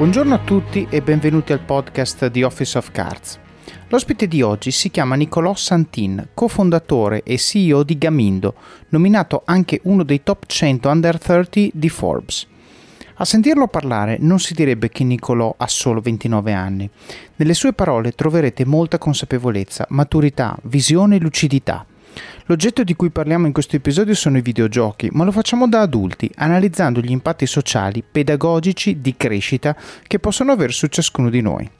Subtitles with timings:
[0.00, 3.38] Buongiorno a tutti e benvenuti al podcast di Office of Cards.
[3.88, 8.54] L'ospite di oggi si chiama Nicolò Santin, cofondatore e CEO di Gamindo,
[8.88, 12.46] nominato anche uno dei top 100 under 30 di Forbes.
[13.16, 16.88] A sentirlo parlare non si direbbe che Nicolò ha solo 29 anni.
[17.36, 21.84] Nelle sue parole troverete molta consapevolezza, maturità, visione e lucidità.
[22.46, 26.30] L'oggetto di cui parliamo in questo episodio sono i videogiochi, ma lo facciamo da adulti,
[26.36, 31.70] analizzando gli impatti sociali, pedagogici, di crescita che possono avere su ciascuno di noi.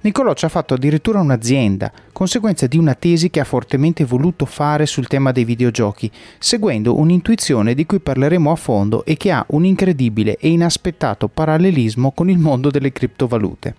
[0.00, 4.86] Niccolò ci ha fatto addirittura un'azienda, conseguenza di una tesi che ha fortemente voluto fare
[4.86, 9.64] sul tema dei videogiochi, seguendo un'intuizione di cui parleremo a fondo e che ha un
[9.64, 13.74] incredibile e inaspettato parallelismo con il mondo delle criptovalute.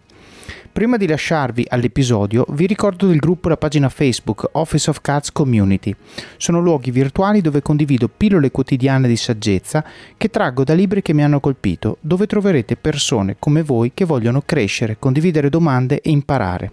[0.72, 5.32] Prima di lasciarvi all'episodio, vi ricordo del gruppo e la pagina Facebook Office of Cards
[5.32, 5.94] Community.
[6.38, 9.84] Sono luoghi virtuali dove condivido pillole quotidiane di saggezza
[10.16, 14.44] che traggo da libri che mi hanno colpito, dove troverete persone come voi che vogliono
[14.46, 16.72] crescere, condividere domande e imparare.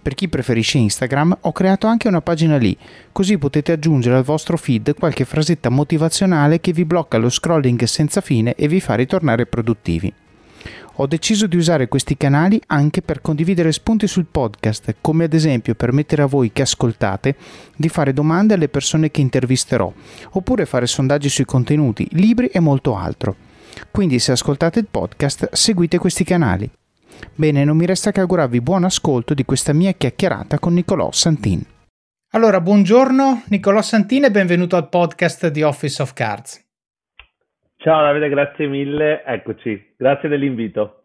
[0.00, 2.76] Per chi preferisce Instagram ho creato anche una pagina lì,
[3.10, 8.20] così potete aggiungere al vostro feed qualche frasetta motivazionale che vi blocca lo scrolling senza
[8.20, 10.12] fine e vi fa ritornare produttivi.
[10.98, 15.74] Ho deciso di usare questi canali anche per condividere spunti sul podcast, come ad esempio
[15.74, 17.34] permettere a voi che ascoltate
[17.74, 19.92] di fare domande alle persone che intervisterò,
[20.30, 23.34] oppure fare sondaggi sui contenuti, libri e molto altro.
[23.90, 26.70] Quindi se ascoltate il podcast, seguite questi canali.
[27.34, 31.60] Bene, non mi resta che augurarvi buon ascolto di questa mia chiacchierata con Nicolò Santin.
[32.34, 36.63] Allora, buongiorno Nicolò Santin e benvenuto al podcast di Office of Cards.
[37.84, 41.02] Ciao Davide, grazie mille, eccoci, grazie dell'invito.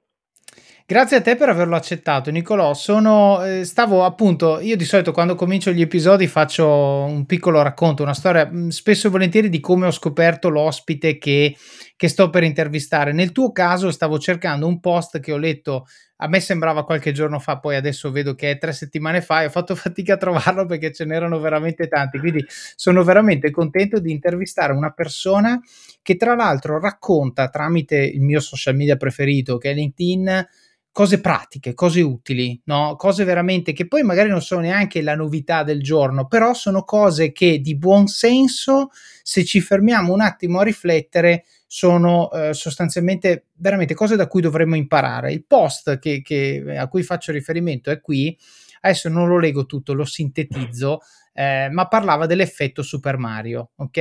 [0.85, 2.73] Grazie a te per averlo accettato, Nicolò.
[2.73, 8.01] Sono, eh, stavo appunto, io di solito quando comincio gli episodi faccio un piccolo racconto,
[8.01, 11.53] una storia, mm, spesso e volentieri di come ho scoperto l'ospite che,
[11.99, 13.11] che sto per intervistare.
[13.11, 15.85] Nel tuo caso stavo cercando un post che ho letto
[16.21, 19.47] a me sembrava qualche giorno fa, poi adesso vedo che è tre settimane fa e
[19.47, 22.17] ho fatto fatica a trovarlo perché ce n'erano veramente tanti.
[22.17, 25.59] Quindi sono veramente contento di intervistare una persona
[26.01, 30.47] che tra l'altro racconta tramite il mio social media preferito che è LinkedIn
[30.93, 32.95] cose pratiche, cose utili, no?
[32.95, 37.33] cose veramente che poi magari non sono neanche la novità del giorno, però sono cose
[37.33, 38.89] che di buon senso,
[39.21, 44.75] se ci fermiamo un attimo a riflettere, sono eh, sostanzialmente veramente cose da cui dovremmo
[44.75, 45.31] imparare.
[45.31, 48.35] Il post che, che, a cui faccio riferimento è qui,
[48.81, 53.91] adesso non lo leggo tutto, lo sintetizzo, eh, ma parlava dell'effetto Super Mario, ok?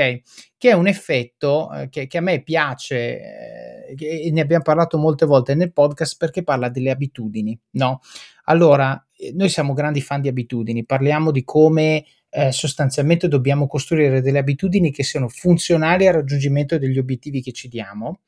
[0.56, 4.96] Che è un effetto eh, che, che, a me piace eh, e ne abbiamo parlato
[4.96, 8.00] molte volte nel podcast perché parla delle abitudini, no?
[8.44, 14.20] Allora, eh, noi siamo grandi fan di abitudini, parliamo di come eh, sostanzialmente dobbiamo costruire
[14.20, 18.20] delle abitudini che siano funzionali al raggiungimento degli obiettivi che ci diamo.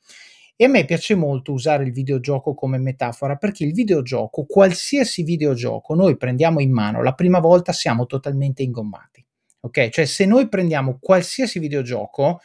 [0.56, 5.94] E a me piace molto usare il videogioco come metafora perché il videogioco, qualsiasi videogioco
[5.94, 9.24] noi prendiamo in mano, la prima volta siamo totalmente ingommati.
[9.60, 9.88] Ok?
[9.88, 12.40] Cioè se noi prendiamo qualsiasi videogioocco,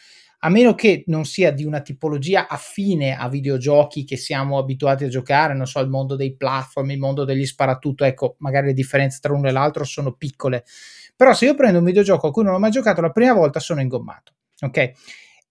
[0.46, 5.08] a meno che non sia di una tipologia affine a videogiochi che siamo abituati a
[5.08, 9.18] giocare, non so, il mondo dei platform, il mondo degli sparatutto, ecco, magari le differenze
[9.22, 10.64] tra uno e l'altro sono piccole,
[11.16, 13.60] però se io prendo un videogioco a cui non ho mai giocato la prima volta
[13.60, 14.34] sono ingommato.
[14.62, 14.92] Ok?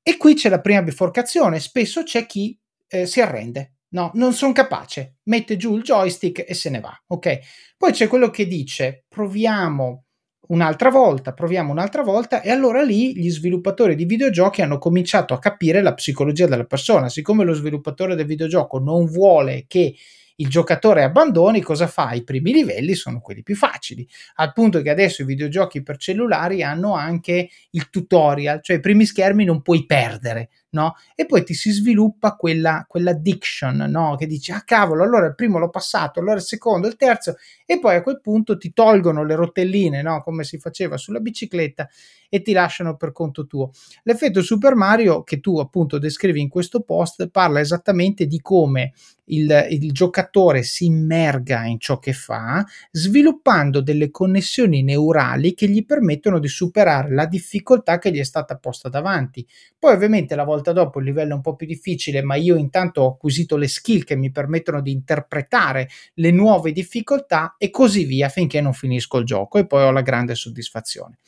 [0.02, 1.60] E qui c'è la prima biforcazione.
[1.60, 2.58] Spesso c'è chi
[2.88, 3.76] eh, si arrende.
[3.94, 5.18] No, non sono capace.
[5.24, 6.94] Mette giù il joystick e se ne va.
[7.08, 7.38] Ok?
[7.76, 10.04] Poi c'è quello che dice proviamo
[10.48, 15.38] un'altra volta, proviamo un'altra volta e allora lì gli sviluppatori di videogiochi hanno cominciato a
[15.38, 17.08] capire la psicologia della persona.
[17.08, 19.94] Siccome lo sviluppatore del videogioco non vuole che
[20.36, 22.12] il giocatore abbandoni, cosa fa?
[22.12, 24.06] I primi livelli sono quelli più facili,
[24.36, 29.04] al punto che adesso i videogiochi per cellulari hanno anche il tutorial, cioè i primi
[29.04, 30.96] schermi non puoi perdere, no?
[31.14, 34.16] E poi ti si sviluppa quella, quell'addiction, no?
[34.16, 37.78] Che dici, ah cavolo, allora il primo l'ho passato, allora il secondo, il terzo, e
[37.78, 40.22] poi a quel punto ti tolgono le rotelline, no?
[40.22, 41.88] Come si faceva sulla bicicletta
[42.28, 43.70] e ti lasciano per conto tuo.
[44.02, 48.92] L'effetto Super Mario che tu appunto descrivi in questo post parla esattamente di come
[49.26, 55.84] il, il giocatore si immerga in ciò che fa, sviluppando delle connessioni neurali che gli
[55.84, 59.46] permettono di superare la difficoltà che gli è stata posta davanti.
[59.78, 63.02] Poi ovviamente la volta dopo il livello è un po' più difficile, ma io intanto
[63.02, 68.28] ho acquisito le skill che mi permettono di interpretare le nuove difficoltà e così via
[68.28, 71.18] finché non finisco il gioco e poi ho la grande soddisfazione.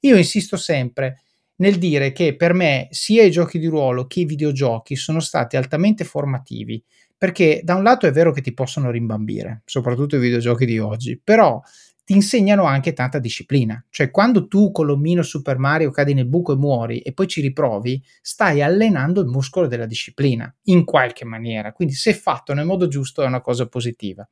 [0.00, 1.20] Io insisto sempre
[1.56, 5.56] nel dire che per me sia i giochi di ruolo che i videogiochi sono stati
[5.56, 6.82] altamente formativi,
[7.16, 11.18] perché da un lato è vero che ti possono rimbambire, soprattutto i videogiochi di oggi,
[11.22, 11.60] però
[12.06, 13.84] ti insegnano anche tanta disciplina.
[13.90, 17.40] Cioè, quando tu con l'omino Super Mario cadi nel buco e muori e poi ci
[17.40, 21.72] riprovi, stai allenando il muscolo della disciplina in qualche maniera.
[21.72, 24.26] Quindi, se fatto nel modo giusto, è una cosa positiva.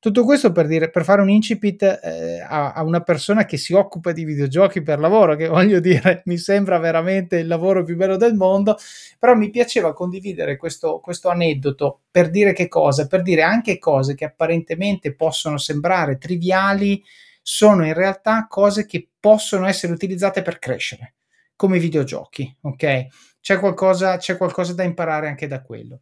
[0.00, 3.74] Tutto questo per, dire, per fare un incipit eh, a, a, una persona che si
[3.74, 8.16] occupa di videogiochi per lavoro, che voglio dire, mi sembra veramente il lavoro più bello
[8.16, 8.78] del mondo,
[9.18, 13.06] però mi piaceva condividere questo, questo aneddoto per dire che cosa?
[13.06, 17.04] Per dire anche cose che apparentemente possono sembrare triviali,
[17.42, 21.16] sono in realtà cose che possono essere utilizzate per crescere,
[21.54, 23.06] come i videogiochi, ok?
[23.38, 26.00] C'è qualcosa, c'è qualcosa da imparare anche da quello.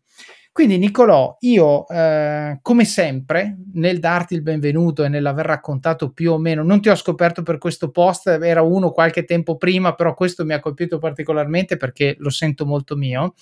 [0.58, 6.38] Quindi Nicolò, io eh, come sempre nel darti il benvenuto e nell'aver raccontato più o
[6.38, 10.44] meno, non ti ho scoperto per questo post, era uno qualche tempo prima, però questo
[10.44, 13.34] mi ha colpito particolarmente perché lo sento molto mio.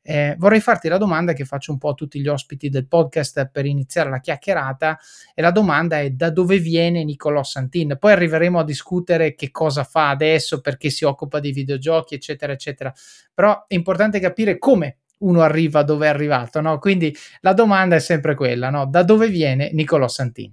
[0.00, 3.50] Eh, vorrei farti la domanda che faccio un po' a tutti gli ospiti del podcast
[3.50, 4.96] per iniziare la chiacchierata
[5.34, 7.96] e la domanda è da dove viene Nicolò Santin?
[7.98, 12.94] Poi arriveremo a discutere che cosa fa adesso, perché si occupa di videogiochi, eccetera, eccetera.
[13.34, 16.78] Però è importante capire come uno arriva dove è arrivato, no?
[16.78, 18.86] Quindi la domanda è sempre quella, no?
[18.86, 20.52] Da dove viene Nicolò Santin?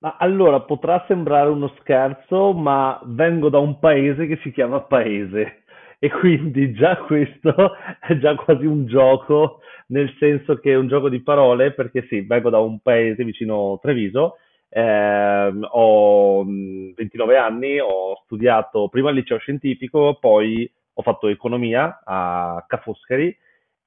[0.00, 5.64] Ma allora potrà sembrare uno scherzo, ma vengo da un paese che si chiama Paese
[5.98, 11.08] e quindi già questo è già quasi un gioco, nel senso che è un gioco
[11.08, 14.36] di parole, perché sì, vengo da un paese vicino Treviso,
[14.68, 22.64] eh, ho 29 anni, ho studiato prima al liceo scientifico, poi ho fatto economia a
[22.66, 23.36] Ca' Foscari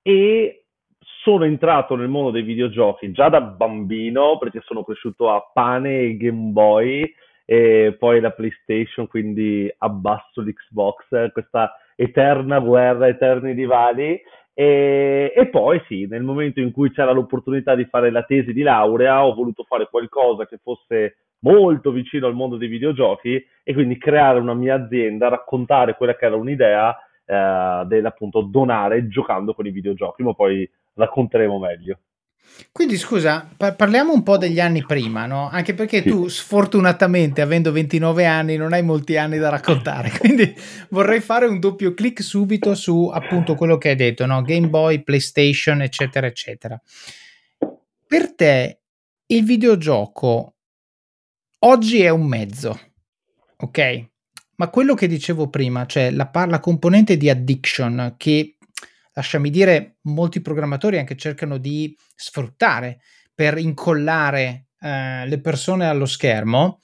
[0.01, 0.63] e
[1.23, 6.17] sono entrato nel mondo dei videogiochi già da bambino perché sono cresciuto a pane e
[6.17, 7.13] Game Boy
[7.45, 14.19] e poi la PlayStation, quindi abbasso l'Xbox, questa eterna guerra, eterni rivali.
[14.53, 18.61] E, e, poi sì, nel momento in cui c'era l'opportunità di fare la tesi di
[18.61, 23.97] laurea, ho voluto fare qualcosa che fosse molto vicino al mondo dei videogiochi e quindi
[23.97, 26.95] creare una mia azienda, raccontare quella che era un'idea
[27.31, 31.99] eh, dell'appunto donare giocando con i videogiochi, ma poi racconteremo meglio.
[32.73, 35.47] Quindi scusa, par- parliamo un po' degli anni prima, no?
[35.49, 36.09] Anche perché sì.
[36.09, 40.53] tu sfortunatamente avendo 29 anni non hai molti anni da raccontare, quindi
[40.89, 44.41] vorrei fare un doppio clic subito su appunto quello che hai detto, no?
[44.41, 46.81] Game Boy, PlayStation, eccetera, eccetera.
[48.07, 48.79] Per te
[49.27, 50.55] il videogioco
[51.59, 52.77] oggi è un mezzo,
[53.55, 54.09] ok?
[54.61, 58.57] Ma quello che dicevo prima, cioè la, la componente di addiction che,
[59.13, 63.01] lasciami dire, molti programmatori anche cercano di sfruttare
[63.33, 66.79] per incollare eh, le persone allo schermo,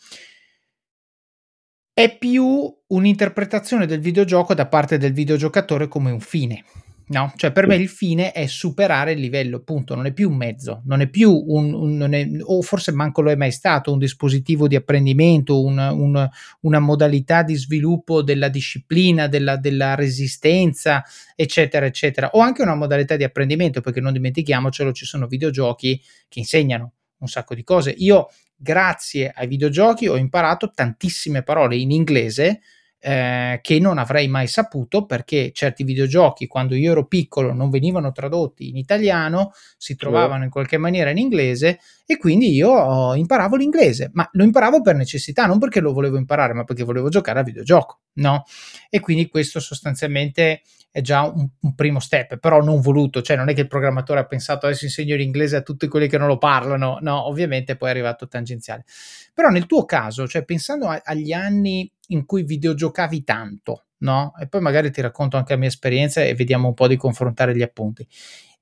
[1.94, 6.64] è più un'interpretazione del videogioco da parte del videogiocatore come un fine.
[7.10, 10.36] No, cioè per me il fine è superare il livello, punto, non è più un
[10.36, 13.98] mezzo, non è più un, un è, o forse manco lo è mai stato, un
[13.98, 16.30] dispositivo di apprendimento, un, un,
[16.62, 21.02] una modalità di sviluppo della disciplina, della, della, resistenza,
[21.34, 26.40] eccetera, eccetera, o anche una modalità di apprendimento, perché non dimentichiamocelo, ci sono videogiochi che
[26.40, 27.92] insegnano un sacco di cose.
[28.00, 32.60] Io, grazie ai videogiochi, ho imparato tantissime parole in inglese
[33.00, 38.12] eh, che non avrei mai saputo perché certi videogiochi quando io ero piccolo non venivano
[38.12, 44.10] tradotti in italiano, si trovavano in qualche maniera in inglese e quindi io imparavo l'inglese,
[44.14, 47.44] ma lo imparavo per necessità, non perché lo volevo imparare, ma perché volevo giocare a
[47.44, 48.44] videogioco, no?
[48.90, 53.50] E quindi questo sostanzialmente è già un, un, primo step, però non voluto, cioè non
[53.50, 56.40] è che il programmatore ha pensato adesso insegno l'inglese a tutti quelli che non lo
[56.40, 58.84] parlano, no, ovviamente poi è arrivato tangenziale.
[59.32, 64.34] Però nel tuo caso, cioè pensando a, agli anni in cui videogiocavi tanto, no?
[64.40, 67.56] E poi magari ti racconto anche la mia esperienza e vediamo un po' di confrontare
[67.56, 68.08] gli appunti.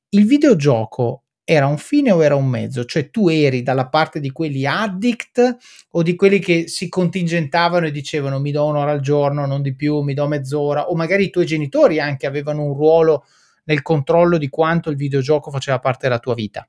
[0.10, 2.86] Il videogioco era un fine o era un mezzo?
[2.86, 5.58] Cioè tu eri dalla parte di quelli addict
[5.92, 9.76] o di quelli che si contingentavano e dicevano mi do un'ora al giorno, non di
[9.76, 13.26] più, mi do mezz'ora, o magari i tuoi genitori anche avevano un ruolo
[13.66, 16.68] nel controllo di quanto il videogioco faceva parte della tua vita?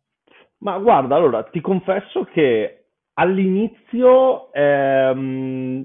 [0.58, 5.84] Ma guarda, allora ti confesso che all'inizio ehm,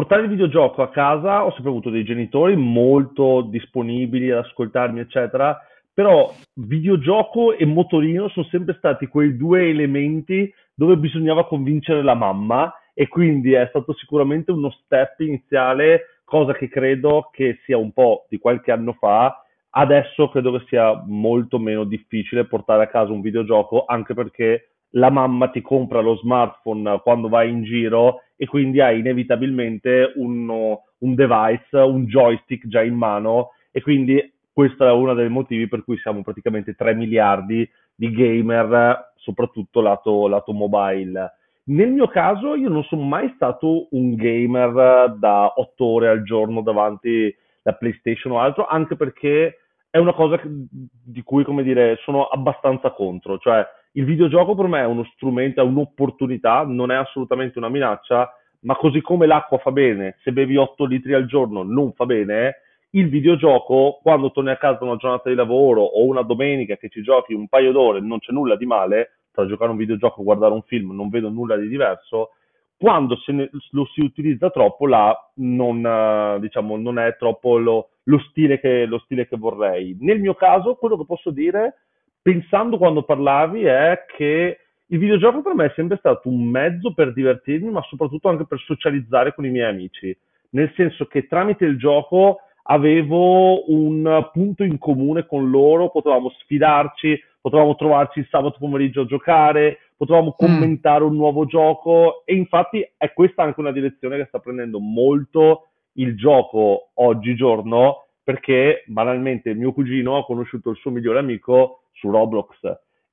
[0.00, 5.60] portare il videogioco a casa ho sempre avuto dei genitori molto disponibili ad ascoltarmi, eccetera,
[5.92, 12.72] però videogioco e motorino sono sempre stati quei due elementi dove bisognava convincere la mamma
[12.94, 18.24] e quindi è stato sicuramente uno step iniziale, cosa che credo che sia un po'
[18.30, 19.44] di qualche anno fa.
[19.68, 25.10] Adesso credo che sia molto meno difficile portare a casa un videogioco, anche perché la
[25.10, 31.14] mamma ti compra lo smartphone quando vai in giro e quindi hai inevitabilmente un, un
[31.14, 35.96] device, un joystick già in mano e quindi questo è uno dei motivi per cui
[35.98, 41.34] siamo praticamente 3 miliardi di gamer, soprattutto lato, lato mobile.
[41.64, 46.62] Nel mio caso io non sono mai stato un gamer da 8 ore al giorno
[46.62, 49.58] davanti la PlayStation o altro, anche perché
[49.90, 53.38] è una cosa di cui, come dire, sono abbastanza contro.
[53.38, 58.32] Cioè, il videogioco per me è uno strumento, è un'opportunità, non è assolutamente una minaccia,
[58.60, 62.56] ma così come l'acqua fa bene, se bevi 8 litri al giorno non fa bene,
[62.90, 67.02] il videogioco, quando torni a casa una giornata di lavoro o una domenica che ci
[67.02, 70.54] giochi un paio d'ore, non c'è nulla di male, tra giocare un videogioco e guardare
[70.54, 72.30] un film non vedo nulla di diverso,
[72.76, 78.58] quando ne- lo si utilizza troppo là non, diciamo, non è troppo lo, lo stile
[78.58, 79.96] che, lo stile che vorrei.
[80.00, 81.74] Nel mio caso, quello che posso dire,
[82.22, 87.12] pensando quando parlavi, è che il videogioco per me è sempre stato un mezzo per
[87.12, 90.16] divertirmi, ma soprattutto anche per socializzare con i miei amici.
[90.50, 97.20] Nel senso che tramite il gioco avevo un punto in comune con loro, potevamo sfidarci,
[97.40, 100.46] potevamo trovarci il sabato pomeriggio a giocare, potevamo Mm.
[100.46, 105.68] commentare un nuovo gioco e infatti è questa anche una direzione che sta prendendo molto
[105.94, 112.58] il gioco oggigiorno perché banalmente mio cugino ha conosciuto il suo migliore amico su Roblox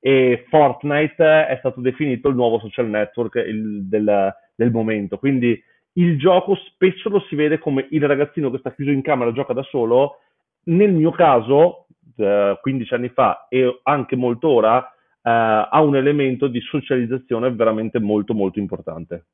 [0.00, 5.18] e Fortnite è stato definito il nuovo social network il- del, del momento.
[5.18, 5.60] Quindi
[5.94, 9.52] il gioco spesso lo si vede come il ragazzino che sta chiuso in camera gioca
[9.52, 10.18] da solo.
[10.64, 11.86] Nel mio caso,
[12.16, 14.90] eh, 15 anni fa e anche molto ora, eh,
[15.22, 19.26] ha un elemento di socializzazione veramente molto molto importante.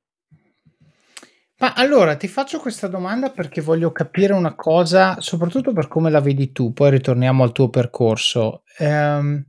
[1.59, 6.21] Ma allora ti faccio questa domanda perché voglio capire una cosa, soprattutto per come la
[6.21, 8.65] vedi tu, poi ritorniamo al tuo percorso.
[8.79, 9.45] Ehm,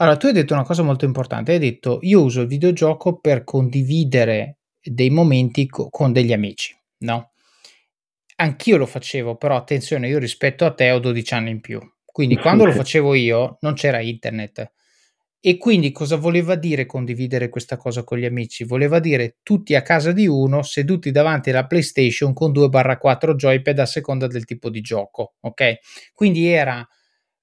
[0.00, 3.42] allora, tu hai detto una cosa molto importante, hai detto io uso il videogioco per
[3.42, 7.32] condividere dei momenti co- con degli amici, no?
[8.36, 11.80] Anch'io lo facevo, però attenzione, io rispetto a te ho 12 anni in più.
[12.04, 14.72] Quindi quando lo facevo io non c'era internet.
[15.40, 18.64] E quindi cosa voleva dire condividere questa cosa con gli amici?
[18.64, 23.86] Voleva dire tutti a casa di uno, seduti davanti alla PlayStation con 2/4 joypad a
[23.86, 25.78] seconda del tipo di gioco, ok?
[26.12, 26.84] Quindi era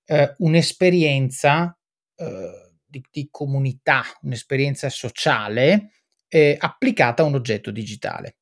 [0.05, 1.77] eh, un'esperienza
[2.17, 5.91] eh, di, di comunità, un'esperienza sociale
[6.27, 8.37] eh, applicata a un oggetto digitale.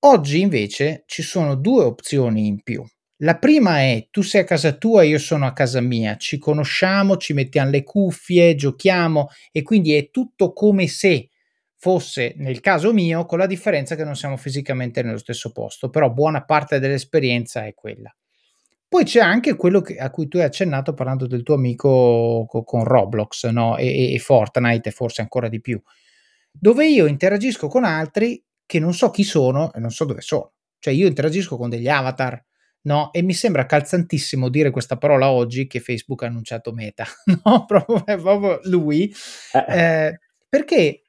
[0.00, 2.84] Oggi invece ci sono due opzioni in più.
[3.22, 7.16] La prima è tu sei a casa tua, io sono a casa mia, ci conosciamo,
[7.16, 11.30] ci mettiamo le cuffie, giochiamo e quindi è tutto come se
[11.74, 16.10] fosse nel caso mio, con la differenza che non siamo fisicamente nello stesso posto, però
[16.10, 18.14] buona parte dell'esperienza è quella.
[18.86, 22.62] Poi c'è anche quello che, a cui tu hai accennato parlando del tuo amico co-
[22.62, 23.76] con Roblox no?
[23.76, 25.80] e, e Fortnite, e forse ancora di più,
[26.52, 30.52] dove io interagisco con altri che non so chi sono e non so dove sono.
[30.78, 32.42] Cioè io interagisco con degli avatar,
[32.82, 33.12] no?
[33.12, 37.04] E mi sembra calzantissimo dire questa parola oggi che Facebook ha annunciato Meta,
[37.44, 37.64] no?
[37.66, 39.12] Proprio, è proprio lui.
[39.52, 40.18] Eh, Eh,
[40.48, 41.02] perché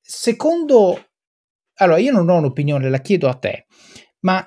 [0.00, 1.06] secondo...
[1.80, 3.66] Allora, io non ho un'opinione, la chiedo a te,
[4.20, 4.46] ma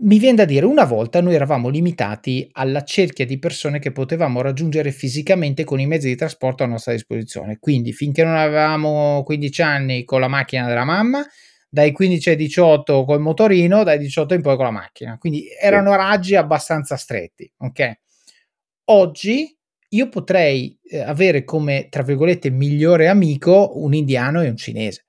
[0.00, 4.40] mi viene da dire, una volta noi eravamo limitati alla cerchia di persone che potevamo
[4.40, 7.58] raggiungere fisicamente con i mezzi di trasporto a nostra disposizione.
[7.58, 11.26] Quindi finché non avevamo 15 anni con la macchina della mamma,
[11.68, 15.18] dai 15 ai 18 col motorino, dai 18 in poi con la macchina.
[15.18, 15.48] Quindi sì.
[15.60, 17.98] erano raggi abbastanza stretti, ok?
[18.86, 19.56] Oggi
[19.90, 25.06] io potrei eh, avere come, tra virgolette, migliore amico un indiano e un cinese,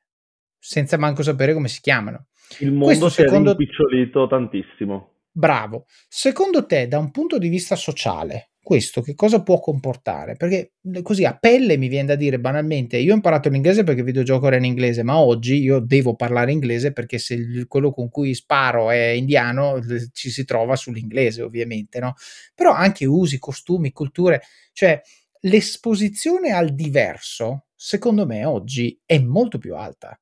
[0.57, 2.27] senza manco sapere come si chiamano.
[2.59, 5.13] Il Questo mondo si è rimpicciolito tantissimo.
[5.31, 5.85] Bravo.
[6.07, 10.35] Secondo te, da un punto di vista sociale, questo che cosa può comportare?
[10.35, 14.01] Perché mhmm, così a pelle mi viene da dire banalmente, io ho imparato l'inglese perché
[14.01, 18.09] il videogioco era in inglese, ma oggi io devo parlare inglese perché se quello con
[18.09, 19.79] cui sparo è indiano,
[20.13, 22.13] ci si trova sull'inglese, ovviamente, no?
[22.53, 24.41] Però anche usi, costumi, culture,
[24.73, 25.01] cioè
[25.41, 30.19] l'esposizione al diverso, secondo me oggi è molto più alta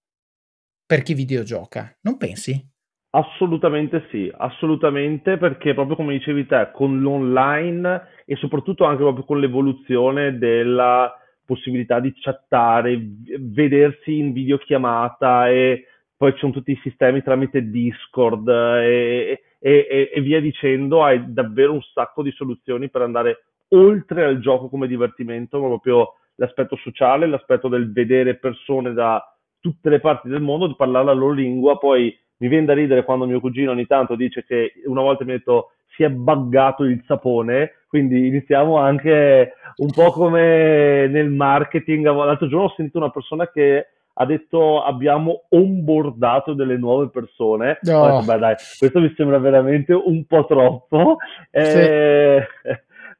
[0.86, 2.66] per chi videogioca, non pensi?
[3.10, 9.40] Assolutamente sì, assolutamente perché proprio come dicevi te, con l'online e soprattutto anche proprio con
[9.40, 13.00] l'evoluzione della possibilità di chattare,
[13.40, 15.86] vedersi in videochiamata e
[16.18, 21.72] poi ci sono tutti i sistemi tramite Discord e- e- e via dicendo, hai davvero
[21.72, 27.28] un sacco di soluzioni per andare oltre al gioco come divertimento, ma proprio l'aspetto sociale,
[27.28, 29.24] l'aspetto del vedere persone da
[29.62, 33.06] tutte le parti del mondo, di parlare la loro lingua, poi mi viene da ridere
[33.06, 36.84] quando mio cugino ogni tanto dice che una volta mi ha detto si è buggato
[36.84, 42.06] il sapone, quindi iniziamo anche un po' come nel marketing.
[42.06, 43.88] L'altro giorno ho sentito una persona che
[44.20, 47.72] ha detto abbiamo onboardato delle nuove persone.
[47.72, 51.18] Ho detto, No, beh dai, questo mi sembra veramente un po' troppo.
[51.52, 51.60] sì.
[51.60, 52.48] Eh,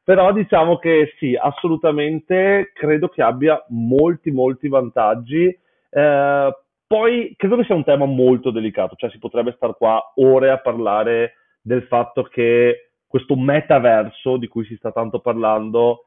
[0.04, 5.46] però diciamo che sì, assolutamente credo che abbia molti, molti vantaggi
[5.90, 6.52] Eh,
[6.88, 10.58] poi credo che sia un tema molto delicato, cioè si potrebbe stare qua ore a
[10.58, 11.34] parlare
[11.68, 16.06] del fatto che questo metaverso di cui si sta tanto parlando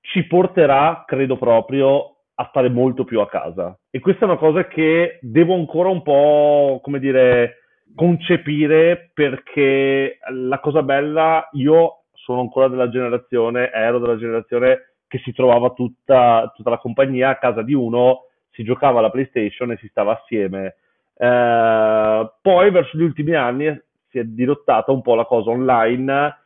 [0.00, 3.78] ci porterà, credo proprio, a stare molto più a casa.
[3.90, 7.58] E questa è una cosa che devo ancora un po', come dire,
[7.94, 15.32] concepire perché la cosa bella, io sono ancora della generazione, ero della generazione che si
[15.32, 19.88] trovava tutta, tutta la compagnia a casa di uno, si giocava alla PlayStation e si
[19.88, 20.76] stava assieme.
[21.16, 23.78] Eh, poi verso gli ultimi anni
[24.10, 26.38] si è dirottata un po' la cosa online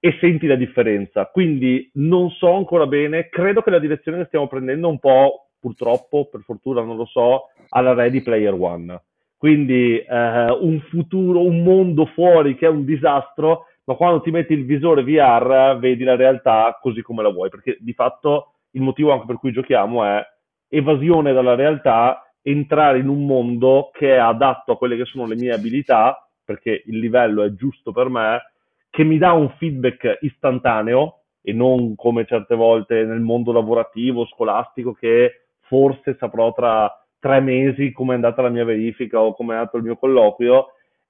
[0.00, 1.26] e senti la differenza.
[1.26, 6.28] Quindi non so ancora bene, credo che la direzione che stiamo prendendo un po', purtroppo,
[6.30, 9.00] per fortuna non lo so, alla Ready Player One.
[9.36, 14.52] Quindi eh, un futuro, un mondo fuori che è un disastro, ma quando ti metti
[14.52, 19.12] il visore VR vedi la realtà così come la vuoi, perché di fatto il motivo
[19.12, 20.22] anche per cui giochiamo è
[20.68, 25.36] evasione dalla realtà, entrare in un mondo che è adatto a quelle che sono le
[25.36, 28.40] mie abilità, perché il livello è giusto per me,
[28.88, 34.94] che mi dà un feedback istantaneo e non come certe volte nel mondo lavorativo, scolastico,
[34.94, 39.58] che forse saprò tra tre mesi come è andata la mia verifica o come è
[39.58, 40.68] andato il mio colloquio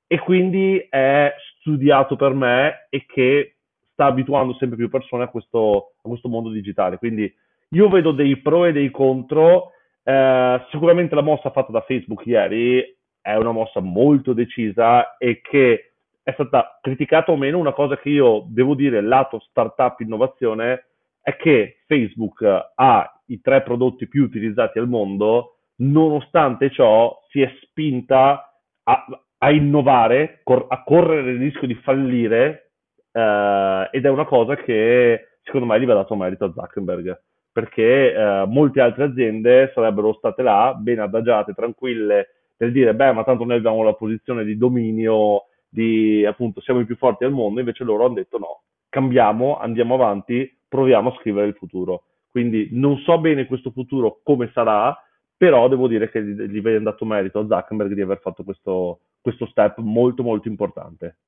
[0.08, 3.58] e quindi è studiato per me e che
[3.92, 6.98] sta abituando sempre più persone a questo, a questo mondo digitale.
[6.98, 7.32] Quindi
[7.70, 9.70] io vedo dei pro e dei contro.
[10.02, 15.92] Eh, sicuramente la mossa fatta da Facebook ieri è una mossa molto decisa e che
[16.22, 20.86] è stata criticata o meno, una cosa che io devo dire lato startup innovazione
[21.22, 22.42] è che Facebook
[22.74, 29.06] ha i tre prodotti più utilizzati al mondo, nonostante ciò si è spinta a,
[29.38, 32.72] a innovare, cor- a correre il rischio di fallire
[33.12, 37.20] eh, ed è una cosa che secondo me gli va dato merito a Zuckerberg
[37.52, 43.24] perché eh, molte altre aziende sarebbero state là ben adagiate, tranquille nel dire beh ma
[43.24, 47.60] tanto noi abbiamo la posizione di dominio di appunto siamo i più forti al mondo,
[47.60, 52.04] invece loro hanno detto no, cambiamo, andiamo avanti, proviamo a scrivere il futuro.
[52.30, 54.96] Quindi non so bene questo futuro come sarà,
[55.36, 59.46] però devo dire che gli viene dato merito a Zuckerberg di aver fatto questo, questo
[59.46, 61.18] step molto molto importante.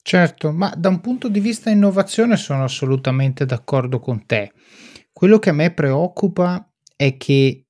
[0.00, 4.52] Certo, ma da un punto di vista innovazione sono assolutamente d'accordo con te.
[5.12, 7.67] Quello che a me preoccupa è che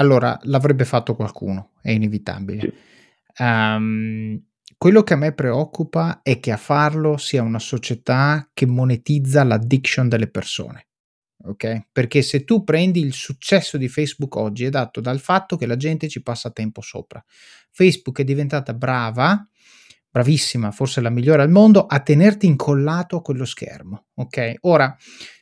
[0.00, 2.60] allora l'avrebbe fatto qualcuno, è inevitabile.
[2.60, 3.42] Sì.
[3.42, 4.42] Um,
[4.76, 10.08] quello che a me preoccupa è che a farlo sia una società che monetizza l'addiction
[10.08, 10.86] delle persone.
[11.42, 11.88] Ok?
[11.92, 15.76] Perché se tu prendi il successo di Facebook oggi è dato dal fatto che la
[15.76, 17.22] gente ci passa tempo sopra.
[17.70, 19.46] Facebook è diventata brava,
[20.10, 24.06] bravissima, forse la migliore al mondo, a tenerti incollato a quello schermo.
[24.14, 24.54] Ok?
[24.62, 24.96] Ora,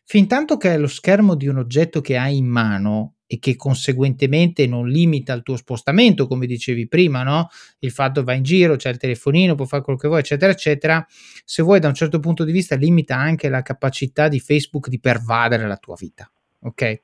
[0.05, 3.57] fin tanto che è lo schermo di un oggetto che hai in mano e che
[3.57, 7.49] conseguentemente non limita il tuo spostamento, come dicevi prima, no?
[7.81, 11.07] Il fatto va in giro, c'è il telefonino, può fare quello che vuoi, eccetera, eccetera.
[11.45, 14.99] Se vuoi, da un certo punto di vista, limita anche la capacità di Facebook di
[14.99, 16.29] pervadere la tua vita,
[16.61, 17.03] ok?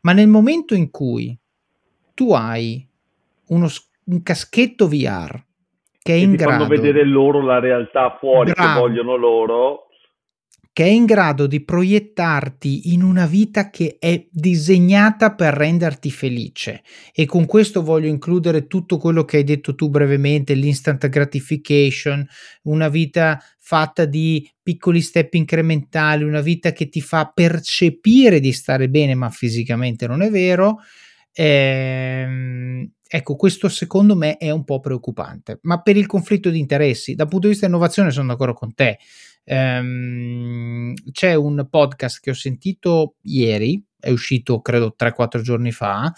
[0.00, 1.38] Ma nel momento in cui
[2.14, 2.88] tu hai
[3.48, 3.68] uno,
[4.04, 5.44] un caschetto VR
[6.00, 6.64] che è in grado...
[6.64, 8.72] fanno vedere loro la realtà fuori Bravo.
[8.72, 9.87] che vogliono loro
[10.78, 16.84] che è in grado di proiettarti in una vita che è disegnata per renderti felice.
[17.12, 22.24] E con questo voglio includere tutto quello che hai detto tu brevemente, l'instant gratification,
[22.62, 28.88] una vita fatta di piccoli step incrementali, una vita che ti fa percepire di stare
[28.88, 30.76] bene, ma fisicamente non è vero.
[31.32, 35.58] Ehm, ecco, questo secondo me è un po' preoccupante.
[35.62, 38.98] Ma per il conflitto di interessi, dal punto di vista innovazione, sono d'accordo con te
[39.48, 46.12] Um, c'è un podcast che ho sentito ieri, è uscito credo 3-4 giorni fa,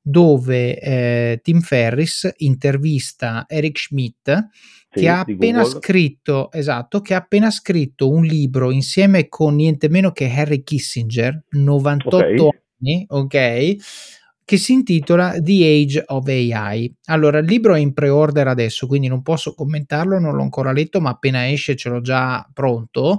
[0.00, 4.48] dove eh, Tim Ferris intervista Eric Schmidt
[4.90, 5.80] sì, che ha appena Google.
[5.80, 11.44] scritto esatto, che ha appena scritto un libro insieme con niente meno che Harry Kissinger,
[11.50, 12.60] 98 okay.
[12.80, 13.76] anni, ok?
[14.46, 16.94] Che si intitola The Age of AI.
[17.06, 21.00] Allora, il libro è in pre-order adesso, quindi non posso commentarlo, non l'ho ancora letto,
[21.00, 23.18] ma appena esce ce l'ho già pronto.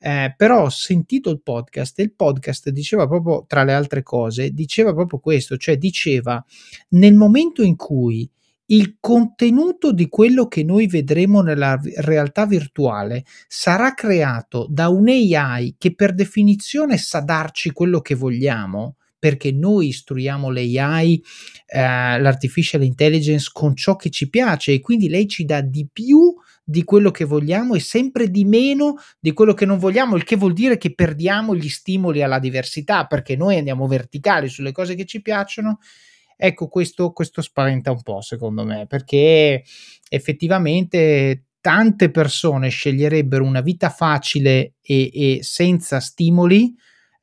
[0.00, 4.50] Eh, però ho sentito il podcast e il podcast diceva proprio, tra le altre cose,
[4.50, 6.44] diceva proprio questo, cioè diceva
[6.88, 8.28] nel momento in cui
[8.66, 15.76] il contenuto di quello che noi vedremo nella realtà virtuale sarà creato da un AI
[15.78, 21.24] che per definizione sa darci quello che vogliamo, perché noi istruiamo l'AI,
[21.68, 21.80] eh,
[22.20, 26.84] l'artificial intelligence con ciò che ci piace e quindi lei ci dà di più di
[26.84, 30.52] quello che vogliamo e sempre di meno di quello che non vogliamo, il che vuol
[30.52, 35.22] dire che perdiamo gli stimoli alla diversità perché noi andiamo verticali sulle cose che ci
[35.22, 35.78] piacciono.
[36.36, 39.64] Ecco, questo, questo spaventa un po', secondo me, perché
[40.06, 46.74] effettivamente tante persone sceglierebbero una vita facile e, e senza stimoli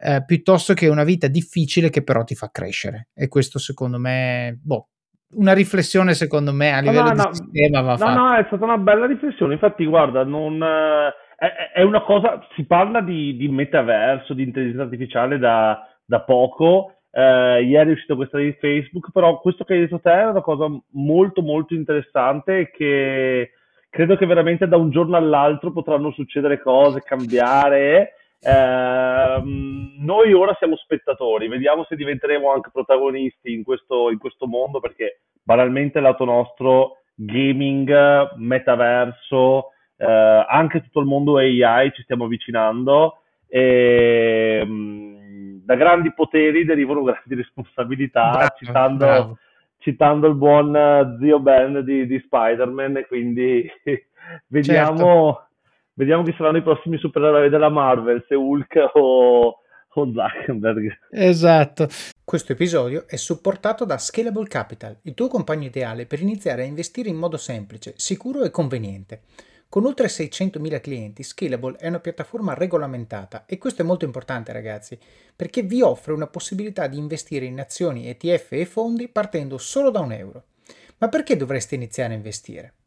[0.02, 3.10] eh, piuttosto che una vita difficile che però ti fa crescere.
[3.14, 4.88] E questo secondo me, boh,
[5.34, 8.14] una riflessione secondo me a livello no, no, di sistema va no, fatta.
[8.14, 9.54] No, è stata una bella riflessione.
[9.54, 14.84] Infatti, guarda, non, eh, è, è, una cosa, si parla di, di metaverso, di intelligenza
[14.84, 16.96] artificiale da, da poco.
[17.12, 20.42] Eh, ieri è uscita questa di Facebook, però questo che hai detto te è una
[20.42, 23.52] cosa molto molto interessante che
[23.90, 28.16] credo che veramente da un giorno all'altro potranno succedere cose, cambiare.
[28.44, 34.80] Eh, noi ora siamo spettatori, vediamo se diventeremo anche protagonisti in questo, in questo mondo
[34.80, 43.22] perché banalmente lato nostro gaming, metaverso, eh, anche tutto il mondo AI ci stiamo avvicinando
[43.48, 49.38] e mh, mm, da grandi poteri derivano grandi responsabilità, bravo, citando, bravo.
[49.78, 53.70] citando, il buon zio Ben di, di Spider-Man quindi
[54.48, 54.98] vediamo...
[54.98, 55.46] Certo
[55.94, 59.60] vediamo chi saranno i prossimi supereroi della Marvel, se Hulk o,
[59.94, 61.00] o Zuckerberg.
[61.12, 61.88] Esatto.
[62.24, 67.10] Questo episodio è supportato da Scalable Capital, il tuo compagno ideale per iniziare a investire
[67.10, 69.22] in modo semplice, sicuro e conveniente.
[69.72, 75.00] Con oltre 600.000 clienti, Scalable è una piattaforma regolamentata e questo è molto importante ragazzi,
[75.34, 80.02] perché vi offre una possibilità di investire in azioni, ETF e fondi partendo solo da
[80.02, 80.44] un euro.
[80.98, 82.74] Ma perché dovreste iniziare a investire?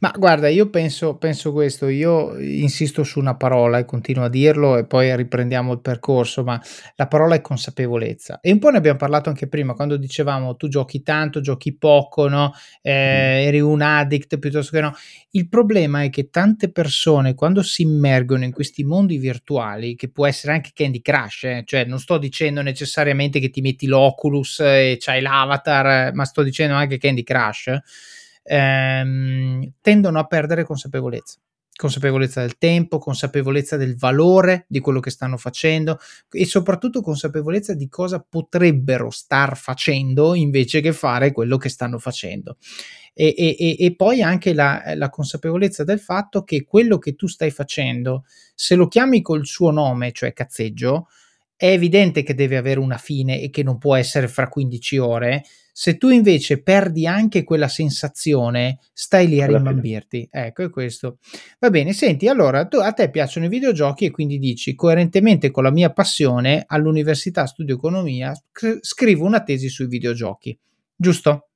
[0.00, 4.76] Ma guarda, io penso, penso questo, io insisto su una parola e continuo a dirlo
[4.76, 6.60] e poi riprendiamo il percorso, ma
[6.96, 8.40] la parola è consapevolezza.
[8.42, 12.28] E un po' ne abbiamo parlato anche prima, quando dicevamo tu giochi tanto, giochi poco,
[12.28, 12.52] no?
[12.82, 13.46] Eh, mm.
[13.46, 14.94] eri un addict piuttosto che no.
[15.30, 20.26] Il problema è che tante persone quando si immergono in questi mondi virtuali, che può
[20.26, 24.96] essere anche Candy Crush, eh, cioè non sto dicendo necessariamente che ti metti l'Oculus e
[24.98, 27.80] c'hai l'avatar, ma sto dicendo anche Candy Crush
[28.44, 31.38] ehm, tendono a perdere consapevolezza
[31.76, 35.98] consapevolezza del tempo, consapevolezza del valore di quello che stanno facendo
[36.30, 42.58] e soprattutto consapevolezza di cosa potrebbero star facendo invece che fare quello che stanno facendo.
[43.12, 47.52] E, e, e poi anche la, la, consapevolezza del fatto che quello che tu stai
[47.52, 51.06] facendo, se lo chiami col suo nome, cioè cazzeggio,
[51.56, 55.42] è evidente che deve avere una fine e che non può essere fra 15 ore,
[55.76, 60.28] se tu invece perdi anche quella sensazione, stai lì a rimbambirti.
[60.30, 61.18] Ecco, è questo.
[61.58, 65.64] Va bene, senti, allora tu, a te piacciono i videogiochi e quindi dici coerentemente con
[65.64, 68.32] la mia passione all'università studio economia
[68.80, 70.56] scrivo una tesi sui videogiochi,
[70.94, 71.48] giusto?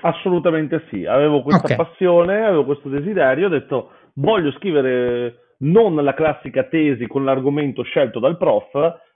[0.00, 1.76] Assolutamente sì, avevo questa okay.
[1.76, 8.18] passione, avevo questo desiderio, ho detto voglio scrivere non la classica tesi con l'argomento scelto
[8.18, 8.70] dal prof,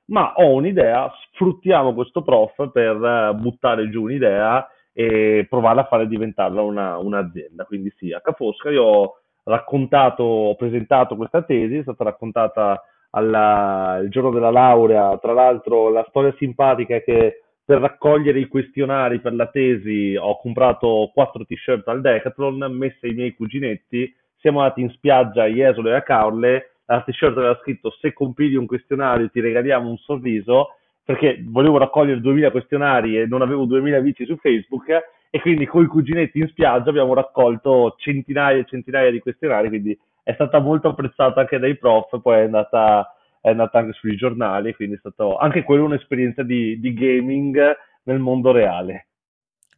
[0.07, 6.07] ma ho un'idea, sfruttiamo questo prof per uh, buttare giù un'idea e provarla a fare
[6.07, 7.65] diventarla una, un'azienda.
[7.65, 13.99] Quindi sì, a Cafosca io ho raccontato, ho presentato questa tesi, è stata raccontata alla,
[14.03, 19.21] il giorno della laurea, tra l'altro la storia simpatica è che per raccogliere i questionari
[19.21, 24.81] per la tesi ho comprato quattro t-shirt al Decathlon, messe ai miei cuginetti, siamo andati
[24.81, 29.31] in spiaggia a Jesolo e a Caorle la t-shirt aveva scritto se compili un questionario
[29.31, 34.37] ti regaliamo un sorriso perché volevo raccogliere 2000 questionari e non avevo 2000 vici su
[34.37, 34.89] Facebook
[35.31, 39.99] e quindi con i cuginetti in spiaggia abbiamo raccolto centinaia e centinaia di questionari quindi
[40.23, 44.75] è stata molto apprezzata anche dai prof poi è andata, è andata anche sui giornali
[44.75, 47.61] quindi è stato anche quello un'esperienza di, di gaming
[48.05, 49.07] nel mondo reale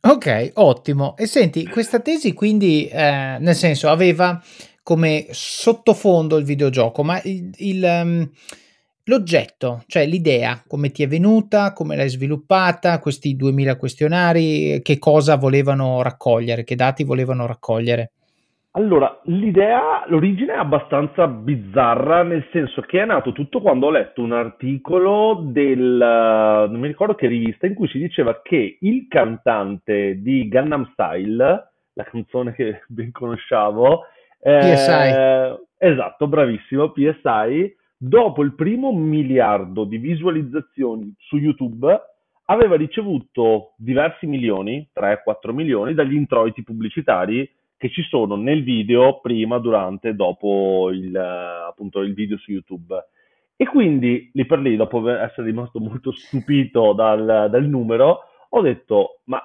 [0.06, 1.16] Ok, ottimo.
[1.16, 4.38] E senti, questa tesi quindi, eh, nel senso, aveva
[4.84, 8.30] come sottofondo il videogioco, ma il, il, um,
[9.04, 15.36] l'oggetto, cioè l'idea, come ti è venuta, come l'hai sviluppata, questi 2000 questionari, che cosa
[15.36, 18.10] volevano raccogliere, che dati volevano raccogliere?
[18.76, 24.20] Allora, l'idea, l'origine è abbastanza bizzarra, nel senso che è nato tutto quando ho letto
[24.20, 25.96] un articolo del,
[26.68, 31.72] non mi ricordo che rivista, in cui si diceva che il cantante di Gangnam Style,
[31.92, 34.00] la canzone che ben conosciamo,
[34.50, 34.90] PSI.
[35.16, 42.00] eh, esatto, bravissimo, PSI, dopo il primo miliardo di visualizzazioni su YouTube,
[42.46, 49.58] aveva ricevuto diversi milioni, 3-4 milioni, dagli introiti pubblicitari che ci sono nel video prima,
[49.58, 52.94] durante e dopo il, eh, appunto, il video su YouTube.
[53.56, 59.20] E quindi lì per lì, dopo essere rimasto molto stupito dal, dal numero, ho detto,
[59.24, 59.40] ma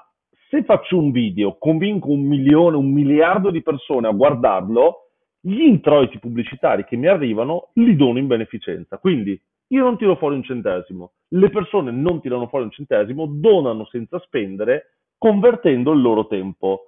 [0.50, 5.10] se faccio un video, convinco un milione, un miliardo di persone a guardarlo,
[5.40, 8.98] gli introiti pubblicitari che mi arrivano li dono in beneficenza.
[8.98, 13.86] Quindi io non tiro fuori un centesimo, le persone non tirano fuori un centesimo, donano
[13.86, 16.86] senza spendere, convertendo il loro tempo.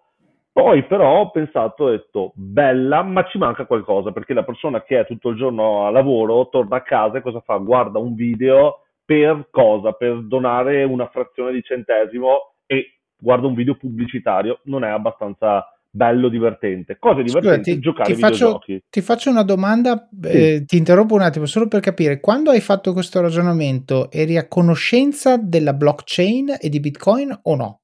[0.52, 5.00] Poi però ho pensato, ho detto, bella, ma ci manca qualcosa, perché la persona che
[5.00, 7.58] è tutto il giorno a lavoro torna a casa e cosa fa?
[7.58, 9.91] Guarda un video per cosa?
[9.91, 16.27] Per donare una frazione di centesimo e guarda un video pubblicitario, non è abbastanza bello,
[16.29, 16.97] divertente.
[16.99, 17.73] Cosa Scusa, divertente?
[17.73, 18.84] ti, Giocare ti ai faccio, videogiochi.
[18.89, 20.27] ti faccio una domanda, Sì.
[20.29, 24.47] eh, ti interrompo un attimo solo per capire, quando hai fatto questo ragionamento eri a
[24.47, 27.81] conoscenza della blockchain e di Bitcoin o no?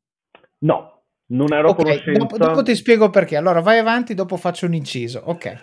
[0.59, 2.63] No, non ero a Ok, dopo, dopo conoscenza.
[2.63, 3.35] ti spiego perché.
[3.35, 5.21] Allora vai avanti, dopo faccio un inciso.
[5.25, 5.55] Ok.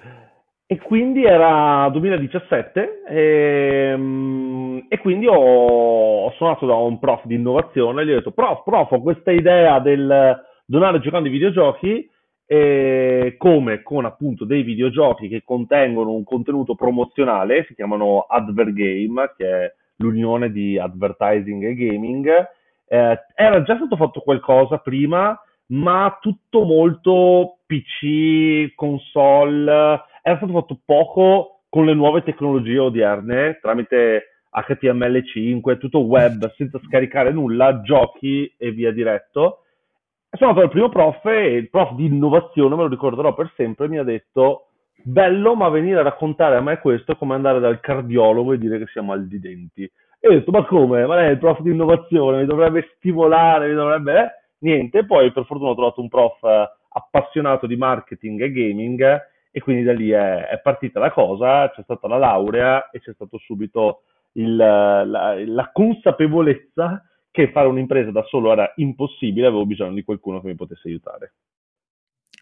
[0.75, 8.03] E quindi era 2017 ehm, e, quindi ho, ho suonato da un prof di innovazione
[8.03, 12.11] e gli ho detto, prof, prof, ho questa idea del donare giocando ai videogiochi
[12.45, 19.49] e come con appunto dei videogiochi che contengono un contenuto promozionale, si chiamano Advergame, che
[19.49, 22.27] è l'unione di advertising e gaming.
[22.89, 30.81] Eh, era già stato fatto qualcosa prima, ma tutto molto PC, console, era stato fatto
[30.87, 38.71] poco con le nuove tecnologie odierne, tramite HTML5, tutto web, senza scaricare nulla, giochi e
[38.71, 39.65] via diretto.
[40.31, 43.87] Sono andato dal primo prof e il prof di innovazione, me lo ricorderò per sempre,
[43.87, 44.69] mi ha detto
[45.03, 48.79] bello, ma venire a raccontare a me questo è come andare dal cardiologo e dire
[48.79, 49.83] che siamo mal di denti.
[50.21, 51.05] E ho detto, ma come?
[51.05, 54.19] Ma lei è il prof di innovazione, mi dovrebbe stimolare, mi dovrebbe...
[54.19, 54.31] eh?
[54.61, 56.39] Niente, poi per fortuna ho trovato un prof
[56.89, 61.83] appassionato di marketing e gaming e quindi da lì è, è partita la cosa, c'è
[61.85, 68.25] stata la laurea e c'è stato subito il, la, la consapevolezza che fare un'impresa da
[68.25, 71.35] solo era impossibile, avevo bisogno di qualcuno che mi potesse aiutare.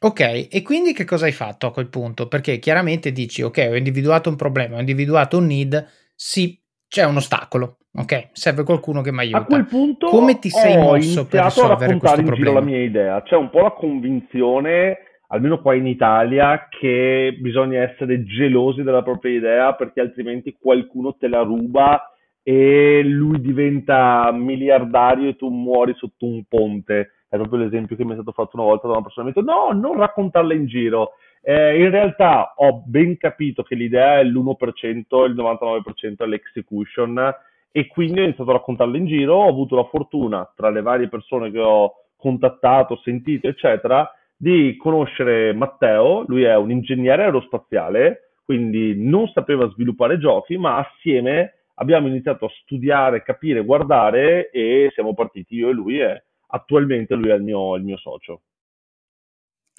[0.00, 2.26] Ok, e quindi che cosa hai fatto a quel punto?
[2.26, 7.16] Perché chiaramente dici, ok, ho individuato un problema, ho individuato un need, sì, c'è un
[7.16, 9.44] ostacolo, ok, serve qualcuno che mi A aiuta.
[9.46, 12.52] quel punto Come ti sei ho mosso per iniziato a risolvere raccontare questo in giro
[12.52, 12.60] la problema?
[12.62, 13.22] mia idea.
[13.22, 14.98] C'è un po' la convinzione,
[15.32, 21.26] almeno qua in Italia, che bisogna essere gelosi della propria idea perché altrimenti qualcuno te
[21.26, 27.12] la ruba e lui diventa miliardario e tu muori sotto un ponte.
[27.28, 29.26] È proprio l'esempio che mi è stato fatto una volta da una persona.
[29.26, 31.12] Mi ha detto no, non raccontarla in giro.
[31.40, 37.34] Eh, in realtà ho ben capito che l'idea è l'1%, il 99% è l'execution
[37.72, 39.36] e quindi ho iniziato a raccontarla in giro.
[39.36, 44.08] Ho avuto la fortuna, tra le varie persone che ho contattato, sentito, eccetera,
[44.42, 46.24] di conoscere Matteo.
[46.26, 52.52] Lui è un ingegnere aerospaziale, quindi non sapeva sviluppare giochi, ma assieme abbiamo iniziato a
[52.62, 57.76] studiare, capire, guardare e siamo partiti io e lui e attualmente lui è il mio,
[57.76, 58.42] il mio socio.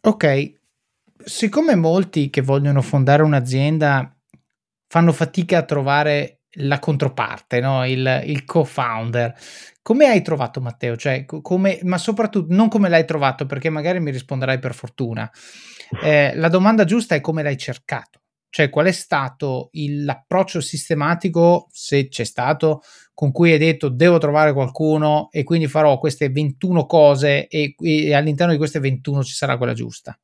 [0.02, 0.54] Ok,
[1.17, 4.15] siccome molti che vogliono fondare un'azienda
[4.88, 7.85] fanno fatica a trovare la controparte, no?
[7.85, 9.33] il, il co-founder,
[9.81, 10.95] come hai trovato Matteo?
[10.95, 15.29] Cioè, co- come, ma soprattutto non come l'hai trovato, perché magari mi risponderai per fortuna.
[16.01, 18.21] Eh, la domanda giusta è come l'hai cercato.
[18.49, 22.81] Cioè, qual è stato il- l'approccio sistematico, se c'è stato,
[23.13, 28.13] con cui hai detto devo trovare qualcuno e quindi farò queste 21 cose e, e
[28.13, 30.17] all'interno di queste 21 ci sarà quella giusta.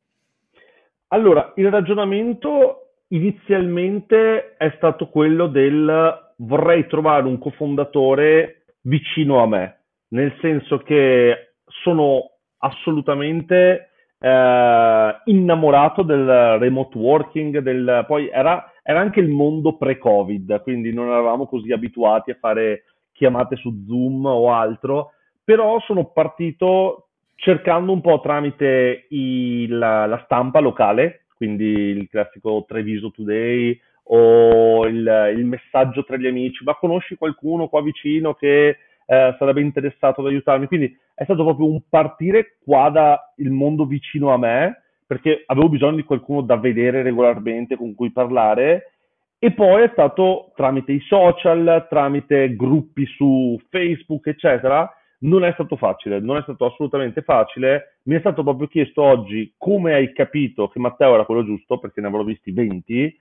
[1.08, 2.79] Allora, il ragionamento
[3.10, 11.54] inizialmente è stato quello del vorrei trovare un cofondatore vicino a me, nel senso che
[11.84, 20.62] sono assolutamente eh, innamorato del remote working, del, poi era, era anche il mondo pre-Covid,
[20.62, 25.12] quindi non eravamo così abituati a fare chiamate su Zoom o altro,
[25.44, 32.66] però sono partito cercando un po' tramite i- la, la stampa locale, quindi il classico
[32.68, 33.80] Treviso Today
[34.12, 39.62] o il, il messaggio tra gli amici, ma conosci qualcuno qua vicino che eh, sarebbe
[39.62, 40.68] interessato ad aiutarmi?
[40.68, 45.70] Quindi è stato proprio un partire qua da il mondo vicino a me perché avevo
[45.70, 48.92] bisogno di qualcuno da vedere regolarmente, con cui parlare,
[49.40, 54.88] e poi è stato tramite i social, tramite gruppi su Facebook, eccetera.
[55.22, 57.98] Non è stato facile, non è stato assolutamente facile.
[58.04, 62.02] Mi è stato proprio chiesto oggi come hai capito che Matteo era quello giusto, perché
[62.02, 63.20] ne avrò visti 20.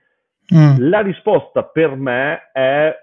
[0.55, 0.89] Mm.
[0.89, 2.95] La risposta per me è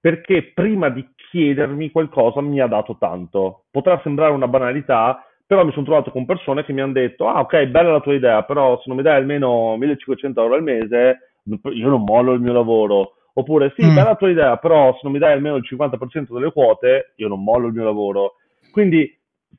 [0.00, 3.64] perché prima di chiedermi qualcosa mi ha dato tanto.
[3.70, 7.40] Potrà sembrare una banalità, però mi sono trovato con persone che mi hanno detto, ah
[7.40, 11.32] ok, bella la tua idea, però se non mi dai almeno 1500 euro al mese,
[11.44, 13.15] io non mollo il mio lavoro.
[13.38, 13.94] Oppure sì, mm.
[13.94, 17.28] bella la tua idea, però se non mi dai almeno il 50% delle quote, io
[17.28, 18.36] non mollo il mio lavoro.
[18.72, 19.14] Quindi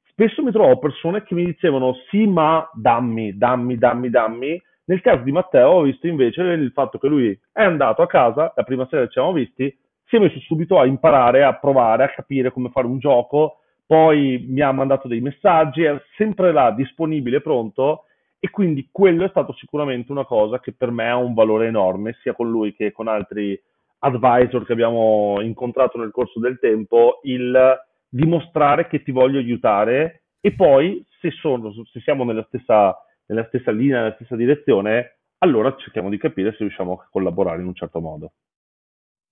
[0.09, 4.61] spesso mi trovo persone che mi dicevano sì, ma dammi, dammi, dammi, dammi.
[4.85, 8.51] Nel caso di Matteo ho visto invece il fatto che lui è andato a casa,
[8.55, 12.05] la prima sera che ci siamo visti, si è messo subito a imparare, a provare,
[12.05, 16.71] a capire come fare un gioco, poi mi ha mandato dei messaggi, è sempre là,
[16.71, 18.05] disponibile, pronto,
[18.39, 22.17] e quindi quello è stato sicuramente una cosa che per me ha un valore enorme,
[22.21, 23.59] sia con lui che con altri
[23.99, 27.77] advisor che abbiamo incontrato nel corso del tempo, il
[28.09, 32.95] dimostrare che ti voglio aiutare e poi se, sono, se siamo nella stessa,
[33.25, 37.67] nella stessa linea, nella stessa direzione, allora cerchiamo di capire se riusciamo a collaborare in
[37.67, 38.31] un certo modo.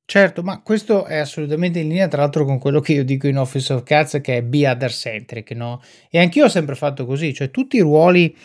[0.07, 3.37] Certo, ma questo è assolutamente in linea tra l'altro con quello che io dico in
[3.37, 5.81] Office of Cats che è be other centric, no?
[6.11, 8.35] E anch'io ho sempre fatto così, cioè tutti i ruoli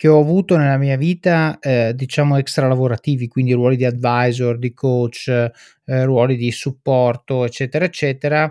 [0.00, 4.72] che ho avuto nella mia vita, eh, diciamo extra lavorativi, quindi ruoli di advisor, di
[4.72, 8.50] coach, eh, ruoli di supporto, eccetera, eccetera,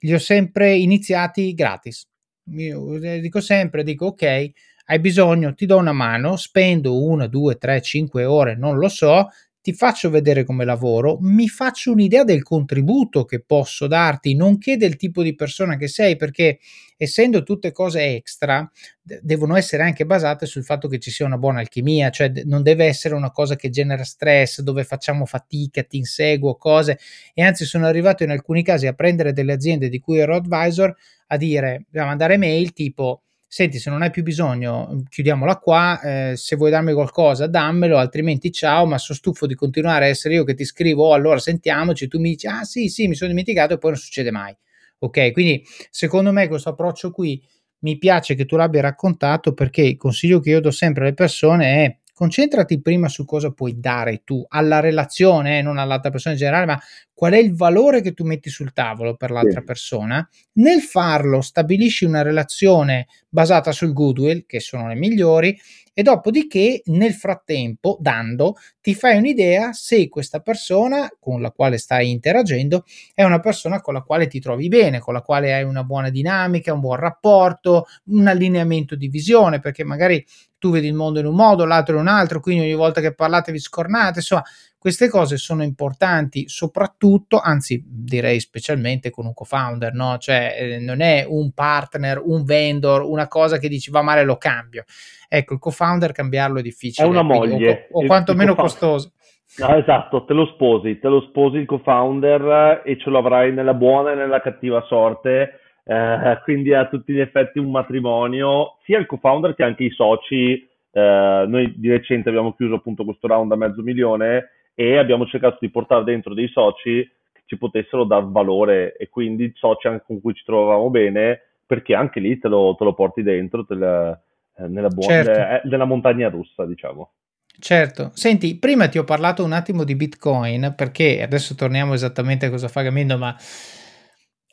[0.00, 2.06] li ho sempre iniziati gratis.
[2.50, 4.50] Io dico sempre, dico ok,
[4.84, 9.28] hai bisogno, ti do una mano, spendo una, due, tre, cinque ore, non lo so,
[9.62, 14.96] ti faccio vedere come lavoro, mi faccio un'idea del contributo che posso darti, nonché del
[14.96, 16.58] tipo di persona che sei, perché
[16.96, 18.68] essendo tutte cose extra,
[19.02, 22.86] devono essere anche basate sul fatto che ci sia una buona alchimia, cioè non deve
[22.86, 26.98] essere una cosa che genera stress, dove facciamo fatica, ti inseguo, cose,
[27.34, 30.94] e anzi sono arrivato in alcuni casi a prendere delle aziende di cui ero advisor
[31.28, 36.36] a dire, a mandare mail tipo senti se non hai più bisogno chiudiamola qua, eh,
[36.36, 40.44] se vuoi darmi qualcosa dammelo, altrimenti ciao, ma sono stufo di continuare a essere io
[40.44, 43.74] che ti scrivo, oh, allora sentiamoci, tu mi dici ah sì sì mi sono dimenticato
[43.74, 44.56] e poi non succede mai.
[45.00, 47.42] Ok, quindi secondo me questo approccio qui
[47.80, 51.84] mi piace che tu l'abbia raccontato perché il consiglio che io do sempre alle persone
[51.84, 56.40] è concentrati prima su cosa puoi dare tu alla relazione, eh, non all'altra persona in
[56.40, 56.78] generale, ma
[57.14, 59.64] qual è il valore che tu metti sul tavolo per l'altra sì.
[59.64, 60.28] persona.
[60.54, 65.58] Nel farlo stabilisci una relazione basata sul goodwill, che sono le migliori,
[66.00, 72.08] e dopodiché nel frattempo, dando, ti fai un'idea se questa persona con la quale stai
[72.08, 75.84] interagendo è una persona con la quale ti trovi bene, con la quale hai una
[75.84, 80.24] buona dinamica, un buon rapporto, un allineamento di visione, perché magari
[80.56, 83.12] tu vedi il mondo in un modo, l'altro in un altro, quindi ogni volta che
[83.12, 84.42] parlate vi scornate, insomma,
[84.80, 90.16] queste cose sono importanti soprattutto, anzi direi specialmente con un co-founder, no?
[90.16, 94.38] Cioè eh, non è un partner, un vendor, una cosa che dici va male lo
[94.38, 94.84] cambio.
[95.28, 97.06] Ecco, il co-founder cambiarlo è difficile.
[97.06, 97.88] È una moglie.
[97.90, 99.12] O, o quantomeno costoso.
[99.58, 103.74] No, esatto, te lo sposi, te lo sposi il co-founder e ce lo avrai nella
[103.74, 109.04] buona e nella cattiva sorte eh, quindi a tutti gli effetti un matrimonio, sia il
[109.04, 110.66] co-founder che anche i soci.
[110.90, 114.48] Eh, noi di recente abbiamo chiuso appunto questo round a mezzo milione
[114.80, 119.52] e abbiamo cercato di portare dentro dei soci che ci potessero dar valore e quindi
[119.54, 123.22] soci anche con cui ci trovavamo bene perché anche lì te lo, te lo porti
[123.22, 124.18] dentro la,
[124.56, 125.38] eh, nella, buona, certo.
[125.38, 127.12] eh, nella montagna russa diciamo.
[127.58, 132.50] Certo, senti, prima ti ho parlato un attimo di Bitcoin perché adesso torniamo esattamente a
[132.50, 133.36] cosa fa Gamindo, ma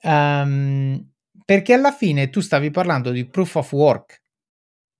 [0.03, 1.09] um,
[1.45, 4.21] perché alla fine tu stavi parlando di proof of work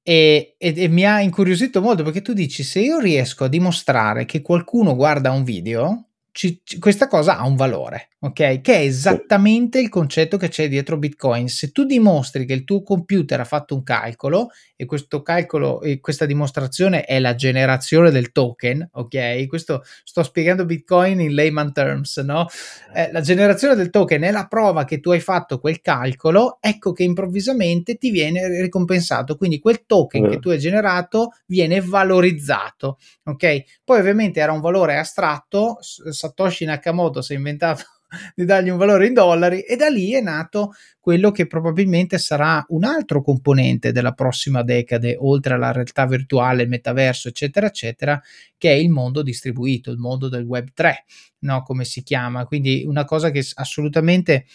[0.10, 4.24] e, e, e, mi ha incuriosito molto perché tu dici se io riesco a dimostrare
[4.24, 6.07] che qualcuno guarda un video
[6.38, 8.62] ci, questa cosa ha un valore, ok?
[8.62, 11.50] Che è esattamente il concetto che c'è dietro Bitcoin.
[11.50, 16.00] Se tu dimostri che il tuo computer ha fatto un calcolo e questo calcolo e
[16.00, 19.48] questa dimostrazione è la generazione del token, ok?
[19.48, 22.46] Questo sto spiegando Bitcoin in layman terms, no?
[22.94, 26.92] Eh, la generazione del token è la prova che tu hai fatto quel calcolo, ecco
[26.92, 29.38] che improvvisamente ti viene ricompensato.
[29.38, 33.64] Quindi quel token che tu hai generato viene valorizzato, ok?
[33.84, 35.80] Poi ovviamente era un valore astratto
[36.28, 37.84] Satoshi Nakamoto si è inventato
[38.36, 42.64] di dargli un valore in dollari e da lì è nato quello che probabilmente sarà
[42.70, 48.22] un altro componente della prossima decade, oltre alla realtà virtuale, il metaverso, eccetera, eccetera,
[48.58, 51.06] che è il mondo distribuito, il mondo del web 3,
[51.40, 51.64] no?
[51.64, 52.46] come si chiama.
[52.46, 54.46] Quindi una cosa che assolutamente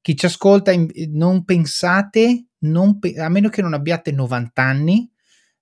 [0.00, 0.72] chi ci ascolta
[1.10, 5.09] non pensate, non pe- a meno che non abbiate 90 anni,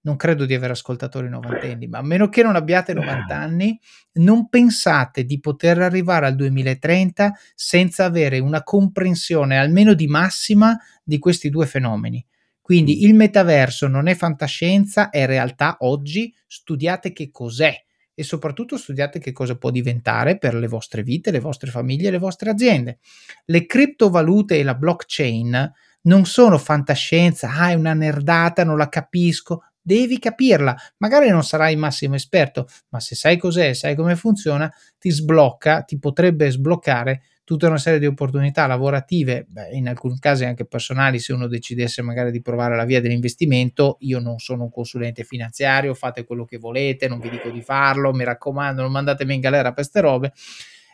[0.08, 3.78] non credo di avere ascoltatori novantenni, ma a meno che non abbiate 90 anni,
[4.14, 11.18] non pensate di poter arrivare al 2030 senza avere una comprensione almeno di massima di
[11.18, 12.24] questi due fenomeni.
[12.62, 17.74] Quindi il metaverso non è fantascienza, è realtà oggi, studiate che cos'è
[18.14, 22.18] e soprattutto studiate che cosa può diventare per le vostre vite, le vostre famiglie, le
[22.18, 22.98] vostre aziende.
[23.44, 29.62] Le criptovalute e la blockchain non sono fantascienza, ah è una nerdata, non la capisco,
[29.88, 30.76] devi capirla.
[30.98, 35.80] Magari non sarai il massimo esperto, ma se sai cos'è, sai come funziona, ti sblocca,
[35.80, 41.18] ti potrebbe sbloccare tutta una serie di opportunità lavorative, beh, in alcuni casi anche personali,
[41.18, 43.96] se uno decidesse magari di provare la via dell'investimento.
[44.00, 48.12] Io non sono un consulente finanziario, fate quello che volete, non vi dico di farlo,
[48.12, 50.34] mi raccomando, non mandatemi in galera per queste robe.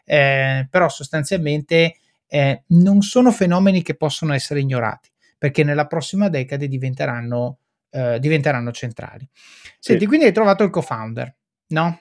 [0.05, 1.97] Eh, però sostanzialmente
[2.29, 5.11] eh, non sono fenomeni che possono essere ignorati
[5.45, 7.59] perché nella prossima decade diventeranno,
[7.95, 9.27] eh, diventeranno centrali.
[9.79, 10.07] Senti, sì.
[10.09, 11.35] quindi hai trovato il co-founder,
[11.69, 12.01] no?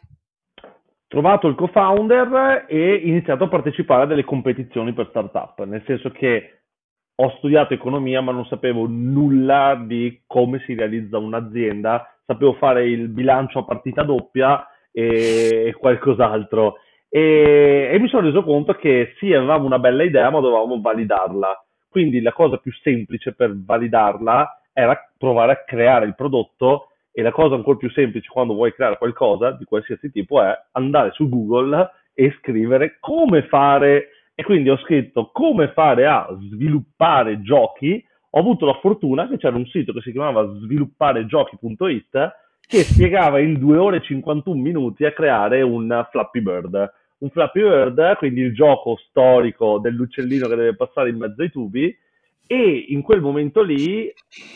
[1.13, 6.61] trovato il co-founder e iniziato a partecipare a delle competizioni per startup, nel senso che
[7.15, 13.09] ho studiato economia ma non sapevo nulla di come si realizza un'azienda, sapevo fare il
[13.09, 16.77] bilancio a partita doppia e qualcos'altro
[17.07, 21.63] e, e mi sono reso conto che sì, avevamo una bella idea ma dovevamo validarla.
[21.87, 27.31] Quindi la cosa più semplice per validarla era provare a creare il prodotto e la
[27.31, 31.91] cosa ancora più semplice quando vuoi creare qualcosa di qualsiasi tipo è andare su Google
[32.13, 34.09] e scrivere come fare.
[34.35, 38.03] E quindi ho scritto come fare a sviluppare giochi.
[38.31, 43.59] Ho avuto la fortuna che c'era un sito che si chiamava svilupparegiochi.it che spiegava in
[43.59, 46.93] 2 ore e 51 minuti a creare un Flappy Bird.
[47.19, 51.95] Un Flappy Bird, quindi il gioco storico dell'uccellino che deve passare in mezzo ai tubi,
[52.53, 54.13] e in quel momento lì,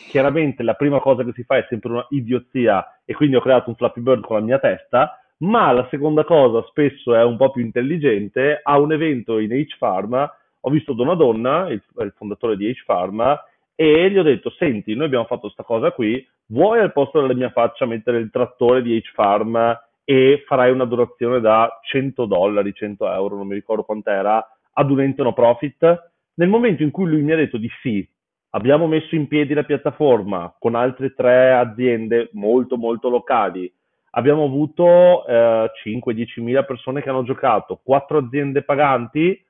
[0.10, 3.70] chiaramente la prima cosa che si fa è sempre una idiozia e quindi ho creato
[3.70, 7.50] un Flappy Bird con la mia testa, ma la seconda cosa spesso è un po'
[7.50, 12.70] più intelligente, a un evento in H-Farm ho visto Donna Donna, il, il fondatore di
[12.70, 13.40] H-Farm,
[13.74, 17.34] e gli ho detto, senti, noi abbiamo fatto questa cosa qui, vuoi al posto della
[17.34, 23.12] mia faccia mettere il trattore di H-Farm e farai una donazione da 100 dollari, 100
[23.12, 26.12] euro, non mi ricordo quant'era, ad un ente no profit?
[26.38, 28.08] Nel momento in cui lui mi ha detto di sì,
[28.52, 33.72] abbiamo messo in piedi la piattaforma con altre tre aziende molto molto locali,
[34.12, 39.44] abbiamo avuto eh, 5-10 mila persone che hanno giocato, quattro aziende paganti,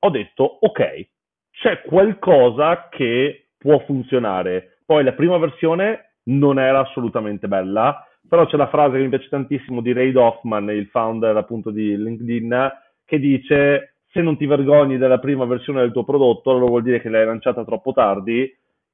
[0.00, 1.08] ho detto ok,
[1.52, 4.78] c'è qualcosa che può funzionare.
[4.84, 9.28] Poi la prima versione non era assolutamente bella, però c'è la frase che mi piace
[9.28, 12.72] tantissimo di Ray Hoffman, il founder appunto di LinkedIn,
[13.04, 17.00] che dice se non ti vergogni della prima versione del tuo prodotto, allora vuol dire
[17.00, 18.48] che l'hai lanciata troppo tardi.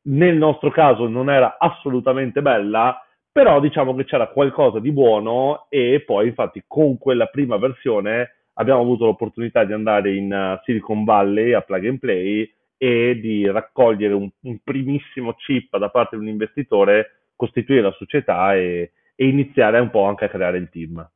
[0.04, 2.98] Nel nostro caso non era assolutamente bella,
[3.30, 8.80] però diciamo che c'era qualcosa di buono e poi infatti con quella prima versione abbiamo
[8.80, 14.14] avuto l'opportunità di andare in uh, Silicon Valley a plug and play e di raccogliere
[14.14, 19.80] un, un primissimo chip da parte di un investitore, costituire la società e, e iniziare
[19.80, 21.06] un po' anche a creare il team.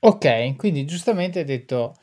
[0.00, 1.94] Ok, quindi giustamente hai detto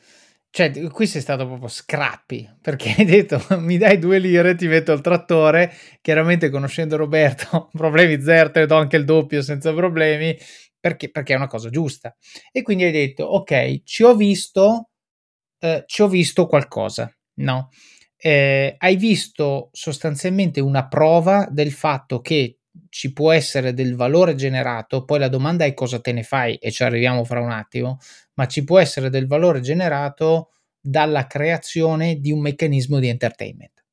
[0.56, 4.90] cioè, qui sei stato proprio scrappi, perché hai detto mi dai due lire, ti metto
[4.92, 10.34] il trattore, chiaramente conoscendo Roberto, problemi zero, te do anche il doppio senza problemi,
[10.80, 12.16] perché, perché è una cosa giusta.
[12.50, 14.88] E quindi hai detto, ok, ci ho visto,
[15.58, 17.68] eh, ci ho visto qualcosa, no?
[18.16, 22.55] Eh, hai visto sostanzialmente una prova del fatto che
[22.96, 26.70] ci può essere del valore generato, poi la domanda è cosa te ne fai e
[26.70, 27.98] ci arriviamo fra un attimo,
[28.36, 33.84] ma ci può essere del valore generato dalla creazione di un meccanismo di entertainment.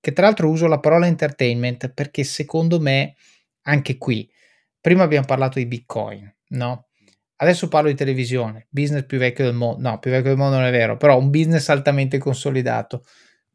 [0.00, 3.14] Che tra l'altro uso la parola entertainment perché secondo me
[3.66, 4.26] anche qui,
[4.80, 6.86] prima abbiamo parlato di Bitcoin, no?
[7.36, 10.64] Adesso parlo di televisione, business più vecchio del mondo, no, più vecchio del mondo non
[10.64, 13.04] è vero, però un business altamente consolidato.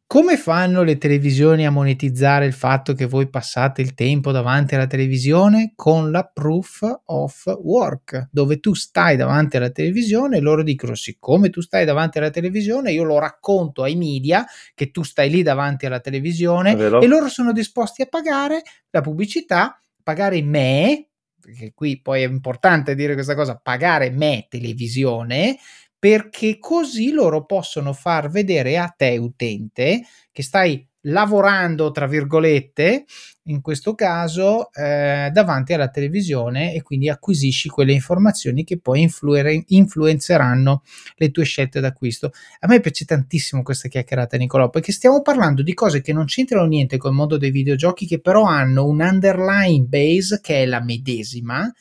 [0.06, 4.86] Come fanno le televisioni a monetizzare il fatto che voi passate il tempo davanti alla
[4.86, 5.72] televisione?
[5.74, 11.48] Con la proof of work, dove tu stai davanti alla televisione e loro dicono siccome
[11.50, 15.86] tu stai davanti alla televisione io lo racconto ai media che tu stai lì davanti
[15.86, 21.08] alla televisione e loro sono disposti a pagare la pubblicità, pagare me,
[21.40, 25.58] perché qui poi è importante dire questa cosa, pagare me televisione
[26.04, 30.02] perché così loro possono far vedere a te utente
[30.32, 33.06] che stai lavorando, tra virgolette,
[33.44, 39.64] in questo caso, eh, davanti alla televisione e quindi acquisisci quelle informazioni che poi influere,
[39.66, 40.82] influenzeranno
[41.16, 42.32] le tue scelte d'acquisto.
[42.60, 46.66] A me piace tantissimo questa chiacchierata, Nicolò, perché stiamo parlando di cose che non c'entrano
[46.66, 51.72] niente col mondo dei videogiochi, che però hanno un underlying base che è la medesima.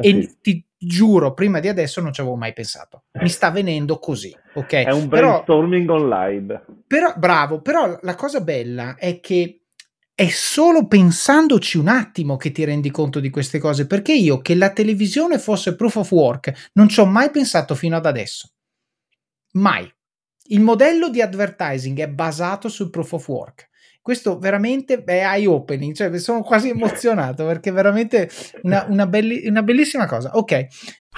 [0.00, 3.04] Eh e ti giuro, prima di adesso non ci avevo mai pensato.
[3.20, 4.72] Mi sta venendo così, ok?
[4.72, 6.64] È un brainstorming però, online.
[6.86, 9.62] Però, bravo, però la cosa bella è che
[10.14, 14.54] è solo pensandoci un attimo che ti rendi conto di queste cose, perché io che
[14.54, 18.50] la televisione fosse proof of work non ci ho mai pensato fino ad adesso.
[19.52, 19.90] Mai.
[20.52, 23.69] Il modello di advertising è basato sul proof of work
[24.10, 28.28] questo veramente è eye opening, cioè sono quasi emozionato perché è veramente
[28.62, 30.32] una, una, belli- una bellissima cosa.
[30.34, 30.66] Ok.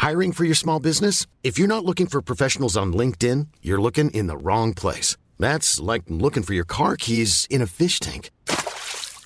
[0.03, 1.27] Hiring for your small business?
[1.43, 5.17] If you're not looking for professionals on LinkedIn, you're looking in the wrong place.
[5.39, 8.29] That's like looking for your car keys in a fish tank.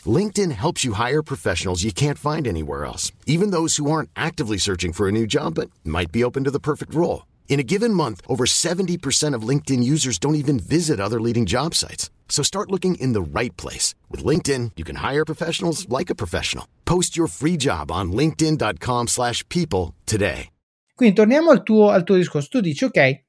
[0.05, 4.59] LinkedIn helps you hire professionals you can't find anywhere else, even those who aren't actively
[4.59, 7.27] searching for a new job but might be open to the perfect role.
[7.49, 11.75] In a given month, over 70% of LinkedIn users don't even visit other leading job
[11.75, 12.11] sites.
[12.29, 13.95] So start looking in the right place.
[14.11, 16.67] With LinkedIn, you can hire professionals like a professional.
[16.85, 20.51] Post your free job on linkedin.com slash people today.
[20.95, 22.49] Quindi torniamo al tuo, al tuo discorso.
[22.49, 23.25] Tu dici, ok,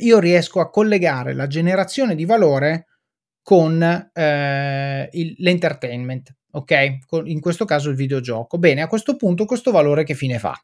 [0.00, 2.86] io riesco a collegare la generazione di valore
[3.42, 7.06] con eh, il, l'entertainment, ok?
[7.06, 8.58] Con, in questo caso il videogioco.
[8.58, 10.56] Bene, a questo punto questo valore che fine fa?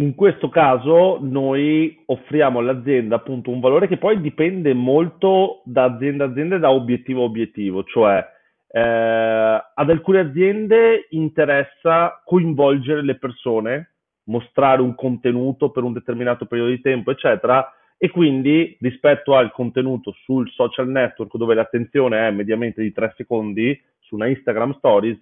[0.00, 6.24] In questo caso noi offriamo all'azienda appunto un valore che poi dipende molto da azienda
[6.24, 8.24] a azienda e da obiettivo a obiettivo, cioè
[8.70, 13.94] eh, ad alcune aziende interessa coinvolgere le persone,
[14.26, 20.14] mostrare un contenuto per un determinato periodo di tempo, eccetera, e quindi rispetto al contenuto
[20.22, 25.18] sul social network dove l'attenzione è mediamente di 3 secondi su una Instagram Stories,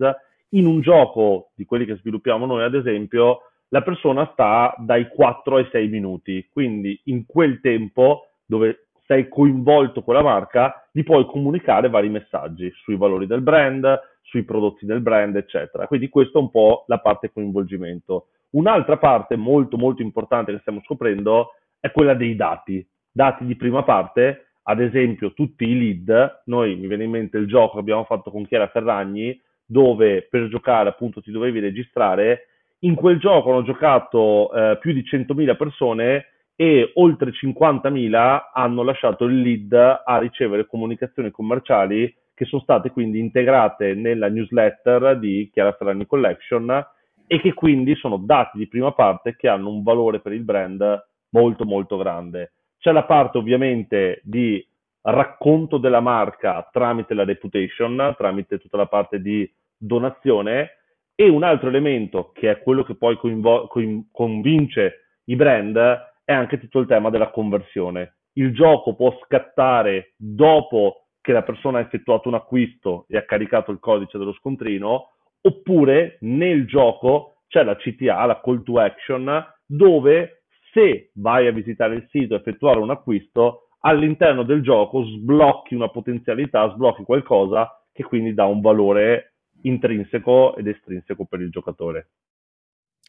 [0.51, 5.57] in un gioco di quelli che sviluppiamo noi ad esempio la persona sta dai 4
[5.57, 11.27] ai 6 minuti, quindi in quel tempo dove sei coinvolto con la marca, gli puoi
[11.27, 15.87] comunicare vari messaggi sui valori del brand, sui prodotti del brand, eccetera.
[15.87, 18.29] Quindi questa è un po' la parte coinvolgimento.
[18.51, 23.85] Un'altra parte molto molto importante che stiamo scoprendo è quella dei dati, dati di prima
[23.85, 28.05] parte, ad esempio tutti i lead, noi mi viene in mente il gioco che abbiamo
[28.05, 32.47] fatto con Chiara Ferragni, dove per giocare appunto ti dovevi registrare
[32.81, 39.25] in quel gioco hanno giocato eh, più di 100.000 persone e oltre 50.000 hanno lasciato
[39.25, 45.73] il lead a ricevere comunicazioni commerciali che sono state quindi integrate nella newsletter di Chiara
[45.73, 46.87] Ferragni Collection
[47.27, 51.07] e che quindi sono dati di prima parte che hanno un valore per il brand
[51.31, 52.53] molto molto grande.
[52.79, 54.65] C'è la parte ovviamente di
[55.03, 60.71] racconto della marca tramite la reputation, tramite tutta la parte di donazione
[61.19, 65.77] e un altro elemento, che è quello che poi coinvo- coin- convince i brand,
[66.25, 68.19] è anche tutto il tema della conversione.
[68.35, 73.73] Il gioco può scattare dopo che la persona ha effettuato un acquisto e ha caricato
[73.73, 80.43] il codice dello scontrino, oppure nel gioco c'è la CTA, la call to action, dove
[80.73, 85.89] se vai a visitare il sito e effettuare un acquisto, all'interno del gioco sblocchi una
[85.89, 92.11] potenzialità, sblocchi qualcosa che quindi dà un valore intrinseco ed estrinseco per il giocatore.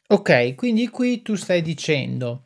[0.08, 2.44] Ok, quindi qui tu stai dicendo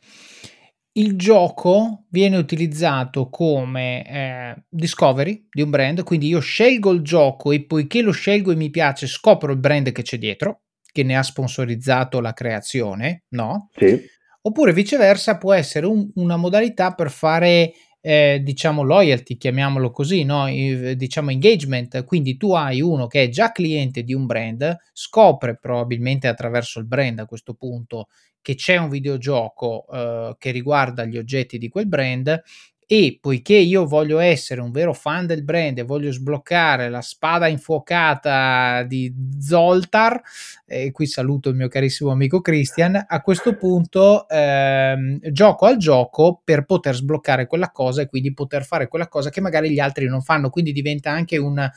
[0.95, 7.51] il gioco viene utilizzato come eh, discovery di un brand, quindi io scelgo il gioco
[7.51, 11.17] e poiché lo scelgo e mi piace, scopro il brand che c'è dietro, che ne
[11.17, 13.69] ha sponsorizzato la creazione, no?
[13.75, 13.99] Sì.
[14.41, 17.71] Oppure viceversa può essere un, una modalità per fare
[18.05, 20.47] eh, diciamo loyalty, chiamiamolo così, no?
[20.47, 26.27] diciamo engagement, quindi tu hai uno che è già cliente di un brand, scopre probabilmente
[26.27, 28.07] attraverso il brand a questo punto
[28.41, 32.41] che c'è un videogioco eh, che riguarda gli oggetti di quel brand
[32.87, 37.47] e poiché io voglio essere un vero fan del brand e voglio sbloccare la spada
[37.47, 40.21] infuocata di Zoltar,
[40.65, 46.41] e qui saluto il mio carissimo amico Christian, a questo punto ehm, gioco al gioco
[46.43, 50.07] per poter sbloccare quella cosa e quindi poter fare quella cosa che magari gli altri
[50.07, 51.71] non fanno, quindi diventa anche una,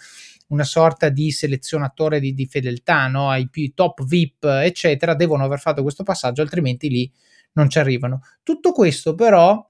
[0.49, 3.31] una sorta di selezionatore di, di fedeltà, no?
[3.31, 7.11] ai più top VIP, eccetera, devono aver fatto questo passaggio, altrimenti lì
[7.53, 8.21] non ci arrivano.
[8.43, 9.67] Tutto questo però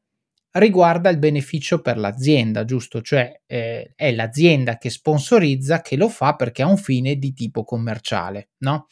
[0.59, 3.01] riguarda il beneficio per l'azienda, giusto?
[3.01, 7.65] Cioè eh, è l'azienda che sponsorizza, che lo fa perché ha un fine di tipo
[7.65, 8.87] commerciale, no?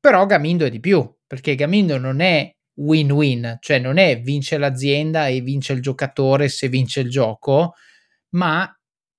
[0.00, 5.26] Però Gamindo è di più, perché Gamindo non è win-win, cioè non è vince l'azienda
[5.26, 7.74] e vince il giocatore se vince il gioco,
[8.30, 8.68] ma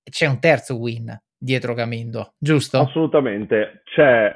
[0.04, 2.80] c'è un terzo win dietro Gamindo, giusto?
[2.80, 4.34] Assolutamente, c'è,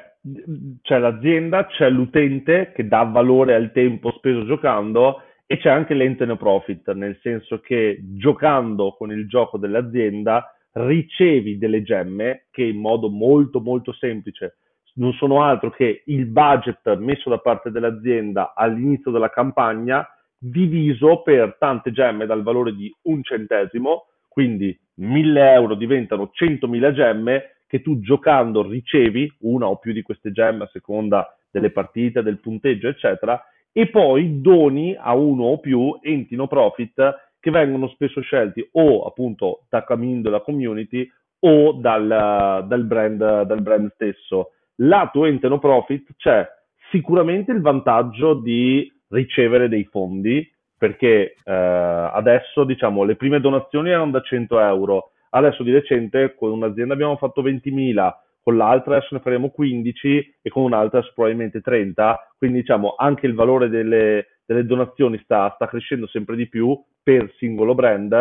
[0.82, 6.26] c'è l'azienda, c'è l'utente che dà valore al tempo speso giocando e c'è anche l'ente
[6.26, 12.76] no profit, nel senso che giocando con il gioco dell'azienda ricevi delle gemme che in
[12.76, 14.58] modo molto molto semplice
[14.96, 21.56] non sono altro che il budget messo da parte dell'azienda all'inizio della campagna diviso per
[21.58, 28.00] tante gemme dal valore di un centesimo, quindi 1000 euro diventano 100.000 gemme che tu
[28.00, 33.42] giocando ricevi una o più di queste gemme a seconda delle partite, del punteggio, eccetera,
[33.72, 39.04] e poi doni a uno o più enti no profit che vengono spesso scelti o
[39.04, 41.08] appunto da Camindo la community
[41.40, 44.52] o dal, dal, brand, dal brand stesso.
[44.76, 46.46] Lato ente no profit c'è
[46.90, 54.12] sicuramente il vantaggio di ricevere dei fondi perché eh, adesso diciamo le prime donazioni erano
[54.12, 58.12] da 100 euro adesso di recente con un'azienda abbiamo fatto 20.000
[58.42, 63.34] con l'altra adesso ne faremo 15 e con un'altra probabilmente 30 quindi diciamo anche il
[63.34, 68.12] valore delle, delle donazioni sta, sta crescendo sempre di più per singolo brand.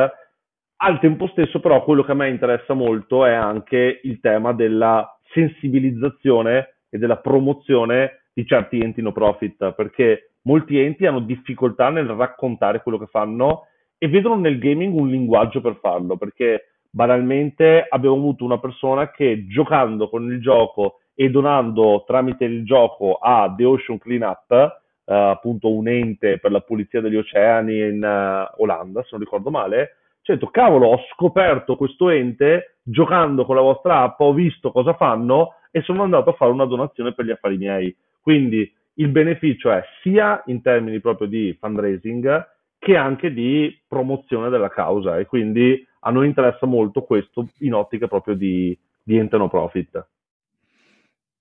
[0.80, 5.18] Al tempo stesso però quello che a me interessa molto è anche il tema della
[5.34, 12.07] sensibilizzazione e della promozione di certi enti no profit, perché molti enti hanno difficoltà nel
[12.07, 18.16] raccontare quello che fanno e vedono nel gaming un linguaggio per farlo, perché banalmente abbiamo
[18.16, 23.66] avuto una persona che giocando con il gioco e donando tramite il gioco a The
[23.66, 29.10] Ocean Cleanup, eh, appunto un ente per la pulizia degli oceani in uh, Olanda, se
[29.12, 34.20] non ricordo male, cioè, detto, cavolo, ho scoperto questo ente giocando con la vostra app,
[34.20, 37.95] ho visto cosa fanno e sono andato a fare una donazione per gli affari miei.
[38.20, 44.70] Quindi il beneficio è sia in termini proprio di fundraising che anche di promozione della
[44.70, 49.50] causa e quindi a noi interessa molto questo in ottica proprio di, di ente no
[49.50, 50.06] profit.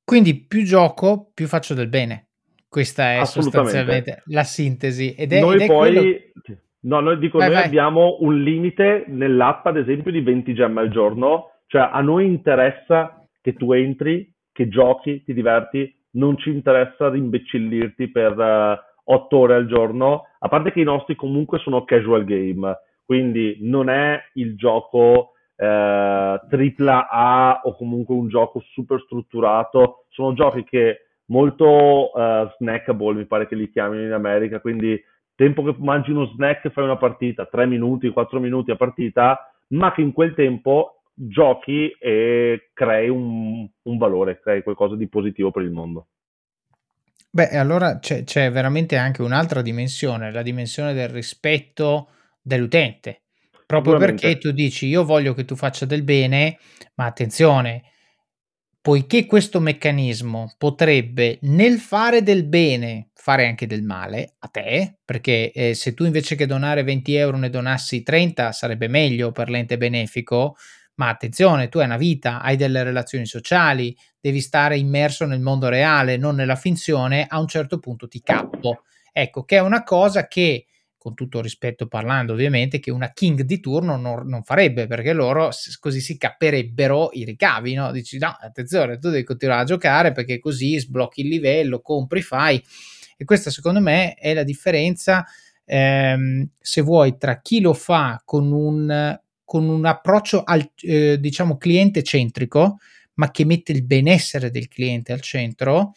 [0.05, 2.27] Quindi più gioco, più faccio del bene.
[2.69, 5.15] Questa è sostanzialmente la sintesi.
[5.15, 6.61] Ed è, noi ed è poi quello...
[6.87, 7.67] No, noi dico, vai, noi vai.
[7.67, 11.51] abbiamo un limite nell'app, ad esempio, di 20 gemme al giorno.
[11.67, 18.11] Cioè, a noi interessa che tu entri, che giochi, ti diverti, non ci interessa rimbecillirti
[18.11, 22.79] per uh, 8 ore al giorno, a parte che i nostri comunque sono casual game,
[23.07, 30.35] quindi non è il gioco eh, tripla A o comunque un gioco super strutturato, sono
[30.35, 35.01] giochi che molto uh, snackable, mi pare che li chiamino in America, quindi
[35.35, 39.53] tempo che mangi uno snack e fai una partita, 3 minuti, 4 minuti a partita,
[39.69, 45.51] ma che in quel tempo giochi e crei un, un valore, crei qualcosa di positivo
[45.51, 46.09] per il mondo.
[47.31, 52.09] Beh, allora c'è, c'è veramente anche un'altra dimensione, la dimensione del rispetto
[52.47, 53.23] dell'utente.
[53.67, 56.59] Proprio perché tu dici io voglio che tu faccia del bene,
[56.95, 57.83] ma attenzione,
[58.81, 65.51] poiché questo meccanismo potrebbe nel fare del bene fare anche del male a te, perché
[65.51, 69.77] eh, se tu invece che donare 20 euro ne donassi 30 sarebbe meglio per l'ente
[69.77, 70.57] benefico,
[70.95, 75.69] ma attenzione, tu hai una vita, hai delle relazioni sociali, devi stare immerso nel mondo
[75.69, 78.85] reale, non nella finzione, a un certo punto ti cappo.
[79.13, 80.67] Ecco, che è una cosa che
[81.07, 85.51] con tutto rispetto parlando ovviamente, che una king di turno non, non farebbe, perché loro
[85.79, 87.93] così si capperebbero i ricavi, no?
[87.93, 92.61] Dici no, attenzione, tu devi continuare a giocare perché così sblocchi il livello, compri, fai.
[93.17, 95.25] E questa secondo me è la differenza,
[95.65, 101.57] ehm, se vuoi, tra chi lo fa con un, con un approccio al, eh, diciamo,
[101.57, 102.79] cliente centrico,
[103.15, 105.93] ma che mette il benessere del cliente al centro,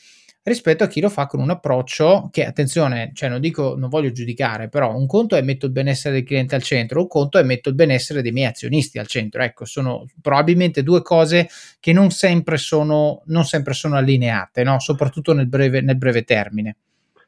[0.49, 4.11] rispetto a chi lo fa con un approccio che, attenzione, cioè non dico, non voglio
[4.11, 7.43] giudicare, però un conto è metto il benessere del cliente al centro, un conto è
[7.43, 9.41] metto il benessere dei miei azionisti al centro.
[9.41, 11.47] Ecco, sono probabilmente due cose
[11.79, 14.79] che non sempre sono, non sempre sono allineate, no?
[14.79, 16.75] soprattutto nel breve, nel breve termine.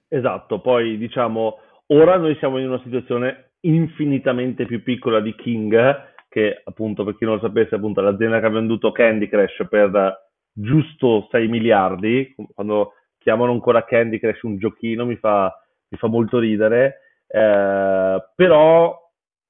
[0.10, 6.62] Esatto, poi diciamo, ora noi siamo in una situazione infinitamente più piccola di King, che
[6.64, 11.28] appunto per chi non lo sapesse, appunto l'azienda che ha venduto Candy Crush per giusto
[11.32, 15.56] 6 miliardi, quando chiamano ancora Candy Crush un giochino, mi fa,
[15.88, 16.98] mi fa molto ridere,
[17.28, 19.00] eh, però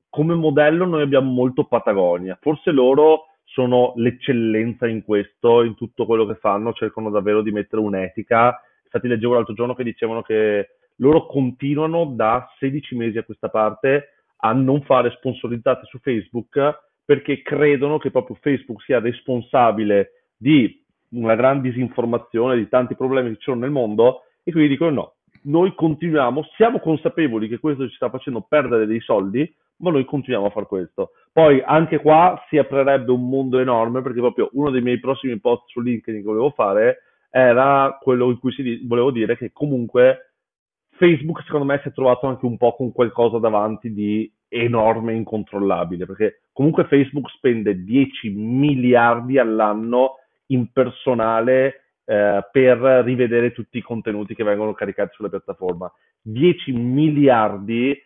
[0.09, 6.26] come modello noi abbiamo molto Patagonia, forse loro sono l'eccellenza in questo, in tutto quello
[6.26, 11.26] che fanno, cercano davvero di mettere un'etica, infatti leggevo l'altro giorno che dicevano che loro
[11.26, 14.09] continuano da 16 mesi a questa parte
[14.43, 16.59] a non fare sponsorizzate su Facebook
[17.05, 20.81] perché credono che proprio Facebook sia responsabile di
[21.12, 25.14] una grande disinformazione di tanti problemi che ci sono nel mondo e quindi dicono no,
[25.43, 30.47] noi continuiamo, siamo consapevoli che questo ci sta facendo perdere dei soldi, ma noi continuiamo
[30.47, 31.12] a fare questo.
[31.32, 35.64] Poi anche qua si aprirebbe un mondo enorme perché proprio uno dei miei prossimi post
[35.68, 40.34] su LinkedIn che volevo fare era quello in cui si, volevo dire che comunque
[40.91, 45.16] Facebook secondo me si è trovato anche un po' con qualcosa davanti di enorme e
[45.16, 50.18] incontrollabile perché comunque Facebook spende 10 miliardi all'anno
[50.52, 55.91] in personale eh, per rivedere tutti i contenuti che vengono caricati sulla piattaforma.
[56.22, 57.99] 10 miliardi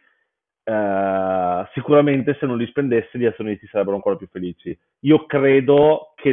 [0.67, 4.77] eh, sicuramente se non li spendesse gli azionisti sarebbero ancora più felici.
[5.01, 6.29] Io credo che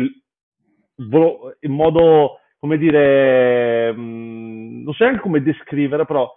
[0.97, 6.33] in modo, come dire, mm, non so neanche come descrivere, però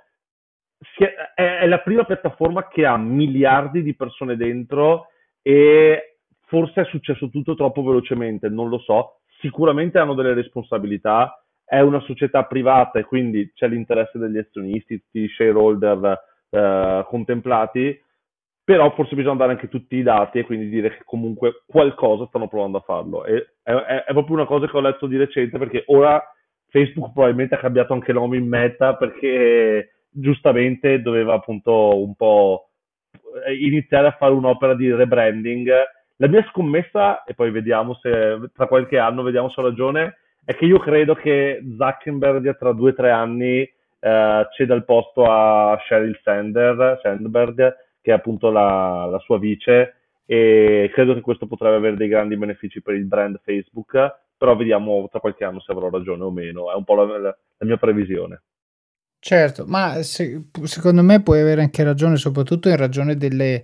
[1.35, 5.07] è la prima piattaforma che ha miliardi di persone dentro
[5.41, 6.17] e
[6.47, 9.19] forse è successo tutto troppo velocemente, non lo so.
[9.39, 15.19] Sicuramente hanno delle responsabilità, è una società privata e quindi c'è l'interesse degli azionisti, tutti
[15.19, 16.19] i shareholder
[16.49, 17.99] eh, contemplati,
[18.63, 22.47] però forse bisogna dare anche tutti i dati e quindi dire che comunque qualcosa stanno
[22.47, 23.25] provando a farlo.
[23.25, 26.21] E, è, è, proprio una cosa che ho letto di recente perché ora
[26.69, 32.69] Facebook probabilmente ha cambiato anche nome in meta perché giustamente doveva appunto un po'
[33.59, 35.69] iniziare a fare un'opera di rebranding.
[36.17, 40.55] La mia scommessa, e poi vediamo se tra qualche anno vediamo se ho ragione, è
[40.55, 45.77] che io credo che Zuckerberg tra due o tre anni eh, ceda il posto a
[45.87, 49.95] Sheryl Sander, Sandberg, che è appunto la, la, sua vice,
[50.25, 53.91] e credo che questo potrebbe avere dei grandi benefici per il brand Facebook,
[54.37, 57.37] però vediamo tra qualche anno se avrò ragione o meno, è un po' la, la,
[57.57, 58.41] la mia previsione.
[59.19, 63.63] Certo, ma se, secondo me puoi avere anche ragione, soprattutto in ragione delle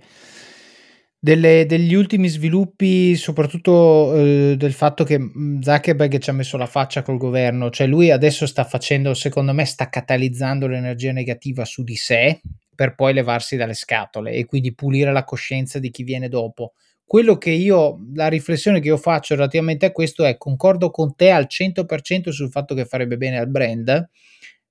[1.24, 6.66] delle degli ultimi sviluppi, soprattutto, uhm, del fatto che, mhmm, Zuckerberg ci ha messo la
[6.66, 11.84] faccia col governo, cioè lui adesso sta facendo secondo me sta catalizzando l'energia negativa su
[11.84, 12.40] di sé,
[12.74, 16.72] per poi levarsi dalle scatole e quindi pulire la coscienza di chi viene dopo.
[17.04, 21.30] Quello che io la riflessione che io faccio relativamente a questo è: concordo con te
[21.30, 24.08] al 100% sul fatto che farebbe bene al brand,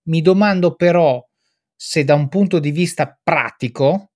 [0.10, 1.26] mi domando però
[1.76, 4.11] se da un punto di vista pratico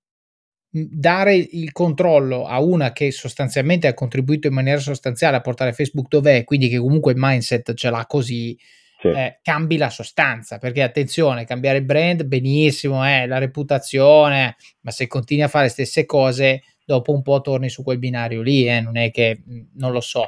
[0.77, 6.07] dare il controllo a una che sostanzialmente ha contribuito in maniera sostanziale a portare Facebook
[6.09, 8.57] dov'è, quindi che comunque il mindset ce l'ha così,
[8.99, 9.07] sì.
[9.07, 10.57] eh, cambi la sostanza.
[10.57, 16.05] Perché attenzione, cambiare brand benissimo, eh, la reputazione, ma se continui a fare le stesse
[16.05, 19.43] cose, dopo un po' torni su quel binario lì, eh, non è che
[19.75, 20.27] non lo so.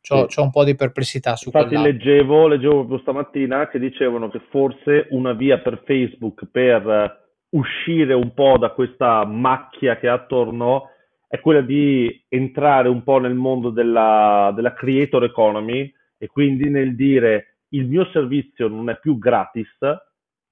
[0.00, 0.36] C'ho, sì.
[0.36, 5.08] c'ho un po' di perplessità su Infatti leggevo, leggevo proprio stamattina che dicevano che forse
[5.10, 10.90] una via per Facebook per uscire un po' da questa macchia che ha attorno
[11.26, 16.94] è quella di entrare un po' nel mondo della, della creator economy e quindi nel
[16.94, 19.76] dire il mio servizio non è più gratis,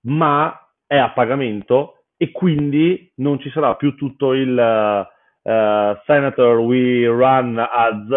[0.02, 7.06] ma è a pagamento e quindi non ci sarà più tutto il uh, Senator we
[7.06, 8.10] run ads,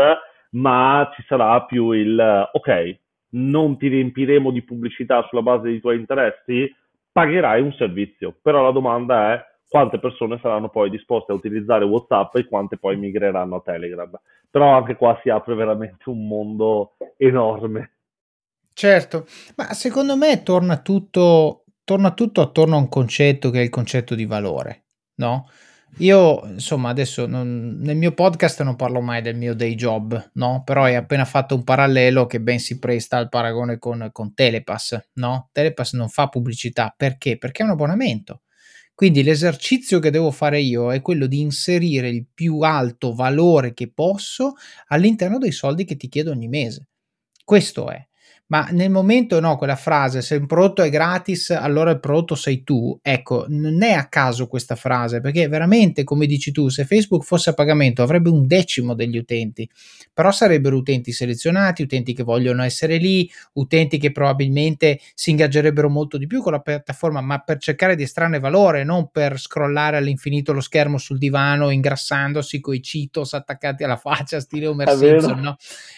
[0.52, 3.00] ma ci sarà più il ok,
[3.32, 6.74] non ti riempiremo di pubblicità sulla base dei tuoi interessi,
[7.12, 8.36] pagherai un servizio.
[8.42, 12.98] Però la domanda è quante persone saranno poi disposte a utilizzare WhatsApp e quante poi
[12.98, 14.20] migreranno a Telegram.
[14.50, 17.92] Però anche qua si apre veramente un mondo enorme.
[18.74, 19.26] Certo,
[19.58, 24.16] ma secondo me torna tutto, torna tutto attorno a un concetto che è il concetto
[24.16, 24.86] di valore,
[25.16, 25.48] no?
[25.98, 30.64] Io, insomma, adesso non, nel mio podcast non parlo mai del mio day job, no?
[30.64, 35.10] Però hai appena fatto un parallelo che ben si presta al paragone con, con Telepass,
[35.16, 35.50] no?
[35.52, 37.38] Telepass non fa pubblicità perché?
[37.38, 38.44] Perché è un abbonamento.
[38.96, 43.92] Quindi l'esercizio che devo fare io è quello di inserire il più alto valore che
[43.92, 44.54] posso
[44.88, 46.88] all'interno dei soldi che ti chiedo ogni mese.
[47.44, 48.09] Questo è
[48.50, 52.64] ma nel momento no, quella frase, se un prodotto è gratis, allora il prodotto sei
[52.64, 52.98] tu.
[53.00, 57.52] Ecco, non è a caso questa frase, perché veramente, come dici tu, se Facebook fosse
[57.52, 59.70] a pagamento avrebbe un decimo degli utenti,
[60.12, 66.18] però sarebbero utenti selezionati, utenti che vogliono essere lì, utenti che probabilmente si ingaggerebbero molto
[66.18, 70.54] di più con la piattaforma, ma per cercare di estrarne valore, non per scrollare all'infinito
[70.54, 75.58] lo schermo sul divano, ingrassandosi coi Cheetos attaccati alla faccia, stile Homer Simpson, no?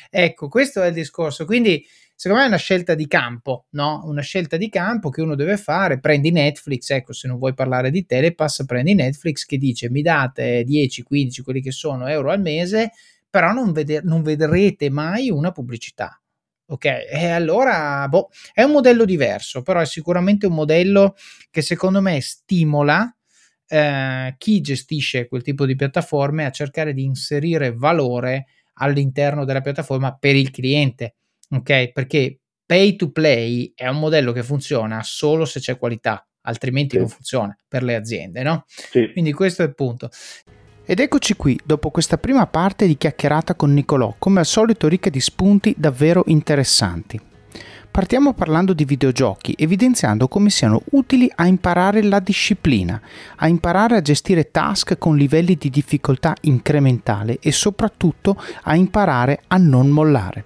[0.09, 1.45] Ecco, questo è il discorso.
[1.45, 1.85] Quindi
[2.21, 4.01] secondo me è una scelta di campo, no?
[4.03, 5.99] Una scelta di campo che uno deve fare.
[5.99, 10.63] Prendi Netflix, ecco, se non vuoi parlare di Telepass, prendi Netflix che dice mi date
[10.63, 12.91] 10, 15, quelli che sono euro al mese,
[13.27, 16.21] però non, veder- non vedrete mai una pubblicità.
[16.67, 21.15] Ok, e allora boh, è un modello diverso, però è sicuramente un modello
[21.49, 23.11] che secondo me stimola
[23.67, 30.15] eh, chi gestisce quel tipo di piattaforme a cercare di inserire valore all'interno della piattaforma
[30.15, 31.15] per il cliente
[31.51, 31.91] ok?
[31.91, 36.99] Perché pay to play è un modello che funziona solo se c'è qualità, altrimenti sì.
[36.99, 38.65] non funziona per le aziende, no?
[38.67, 39.11] Sì.
[39.11, 40.09] Quindi questo è il punto.
[40.83, 45.09] Ed eccoci qui, dopo questa prima parte di chiacchierata con Nicolò, come al solito ricca
[45.09, 47.19] di spunti davvero interessanti.
[47.91, 53.01] Partiamo parlando di videogiochi, evidenziando come siano utili a imparare la disciplina,
[53.35, 59.57] a imparare a gestire task con livelli di difficoltà incrementale e soprattutto a imparare a
[59.57, 60.45] non mollare.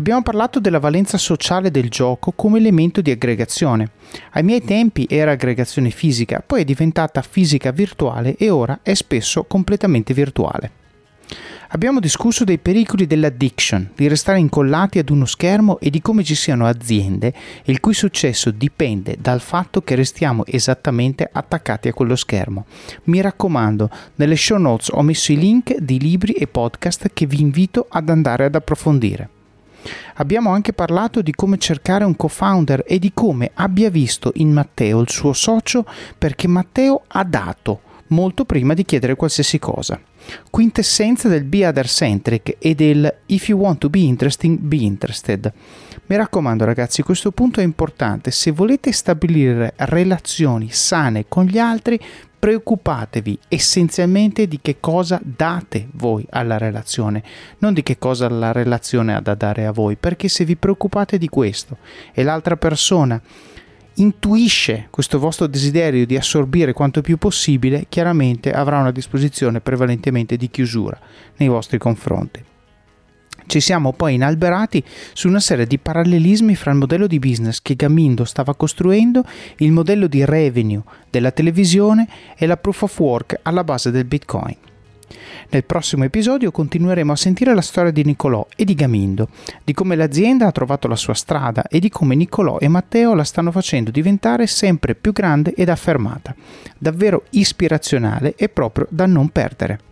[0.00, 3.90] Abbiamo parlato della valenza sociale del gioco come elemento di aggregazione.
[4.30, 9.44] Ai miei tempi era aggregazione fisica, poi è diventata fisica virtuale e ora è spesso
[9.44, 10.70] completamente virtuale.
[11.72, 16.34] Abbiamo discusso dei pericoli dell'addiction, di restare incollati ad uno schermo e di come ci
[16.34, 17.34] siano aziende
[17.64, 22.64] il cui successo dipende dal fatto che restiamo esattamente attaccati a quello schermo.
[23.04, 27.42] Mi raccomando, nelle show notes ho messo i link di libri e podcast che vi
[27.42, 29.28] invito ad andare ad approfondire.
[30.14, 35.00] Abbiamo anche parlato di come cercare un co-founder e di come abbia visto in Matteo
[35.00, 35.84] il suo socio
[36.18, 40.00] perché Matteo ha dato molto prima di chiedere qualsiasi cosa.
[40.50, 45.52] Quintessenza del be other centric e del if you want to be interesting, be interested.
[46.06, 48.30] Mi raccomando ragazzi, questo punto è importante.
[48.30, 51.98] Se volete stabilire relazioni sane con gli altri,
[52.40, 57.22] preoccupatevi essenzialmente di che cosa date voi alla relazione,
[57.58, 61.18] non di che cosa la relazione ha da dare a voi, perché se vi preoccupate
[61.18, 61.76] di questo
[62.12, 63.20] e l'altra persona
[63.94, 70.48] intuisce questo vostro desiderio di assorbire quanto più possibile, chiaramente avrà una disposizione prevalentemente di
[70.48, 70.98] chiusura
[71.36, 72.49] nei vostri confronti.
[73.50, 74.80] Ci siamo poi inalberati
[75.12, 79.24] su una serie di parallelismi fra il modello di business che Gamindo stava costruendo,
[79.56, 80.80] il modello di revenue
[81.10, 84.54] della televisione e la proof of work alla base del Bitcoin.
[85.48, 89.26] Nel prossimo episodio continueremo a sentire la storia di Nicolò e di Gamindo,
[89.64, 93.24] di come l'azienda ha trovato la sua strada e di come Nicolò e Matteo la
[93.24, 96.36] stanno facendo diventare sempre più grande ed affermata.
[96.78, 99.89] Davvero ispirazionale e proprio da non perdere.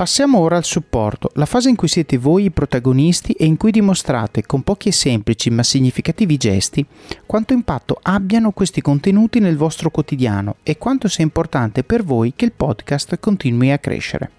[0.00, 3.70] Passiamo ora al supporto, la fase in cui siete voi i protagonisti e in cui
[3.70, 6.82] dimostrate con pochi e semplici ma significativi gesti
[7.26, 12.46] quanto impatto abbiano questi contenuti nel vostro quotidiano e quanto sia importante per voi che
[12.46, 14.30] il podcast continui a crescere.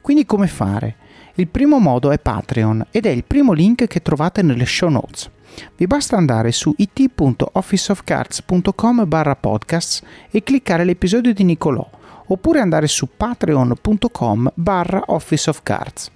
[0.00, 0.96] Quindi come fare?
[1.34, 5.30] Il primo modo è Patreon ed è il primo link che trovate nelle show notes.
[5.76, 11.98] Vi basta andare su it.officeofcards.com barra podcasts e cliccare l'episodio di Nicolò
[12.32, 16.10] oppure andare su patreon.com barra Office of Cards.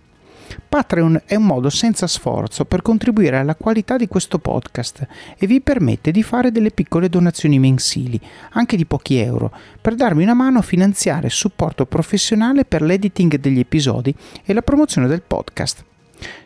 [0.68, 5.06] Patreon è un modo senza sforzo per contribuire alla qualità di questo podcast
[5.36, 10.22] e vi permette di fare delle piccole donazioni mensili, anche di pochi euro, per darmi
[10.22, 15.84] una mano a finanziare supporto professionale per l'editing degli episodi e la promozione del podcast.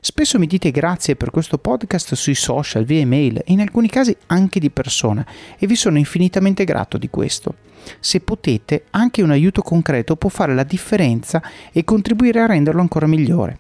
[0.00, 4.16] Spesso mi dite grazie per questo podcast sui social, via email e in alcuni casi
[4.26, 5.24] anche di persona
[5.58, 7.54] e vi sono infinitamente grato di questo.
[8.00, 13.06] Se potete, anche un aiuto concreto può fare la differenza e contribuire a renderlo ancora
[13.06, 13.58] migliore.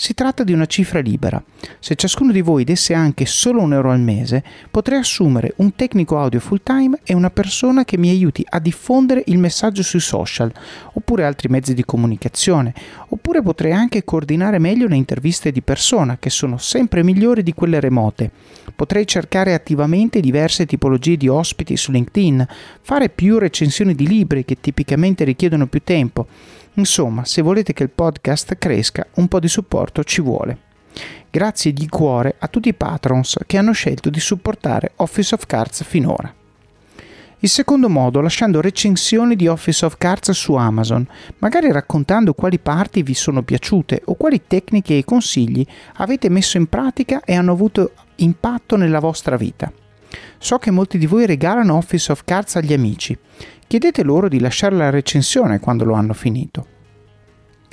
[0.00, 1.42] Si tratta di una cifra libera.
[1.80, 6.20] Se ciascuno di voi desse anche solo un euro al mese, potrei assumere un tecnico
[6.20, 10.52] audio full time e una persona che mi aiuti a diffondere il messaggio sui social,
[10.92, 12.72] oppure altri mezzi di comunicazione,
[13.08, 17.80] oppure potrei anche coordinare meglio le interviste di persona, che sono sempre migliori di quelle
[17.80, 18.30] remote.
[18.76, 22.46] Potrei cercare attivamente diverse tipologie di ospiti su LinkedIn,
[22.82, 26.28] fare più recensioni di libri che tipicamente richiedono più tempo
[26.78, 30.58] Insomma, se volete che il podcast cresca, un po' di supporto ci vuole.
[31.28, 35.82] Grazie di cuore a tutti i patrons che hanno scelto di supportare Office of Cards
[35.82, 36.32] finora.
[37.40, 41.04] Il secondo modo, lasciando recensioni di Office of Cards su Amazon,
[41.38, 46.68] magari raccontando quali parti vi sono piaciute o quali tecniche e consigli avete messo in
[46.68, 49.72] pratica e hanno avuto impatto nella vostra vita.
[50.38, 53.16] So che molti di voi regalano Office of Cards agli amici.
[53.68, 56.66] Chiedete loro di lasciare la recensione quando lo hanno finito.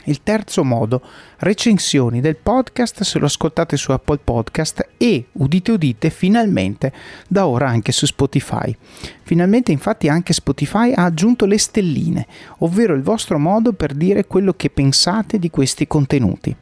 [0.07, 1.01] Il terzo modo,
[1.37, 6.91] recensioni del podcast se lo ascoltate su Apple Podcast e, udite udite, finalmente
[7.29, 8.75] da ora anche su Spotify.
[9.23, 12.27] Finalmente infatti anche Spotify ha aggiunto le stelline,
[12.57, 16.53] ovvero il vostro modo per dire quello che pensate di questi contenuti.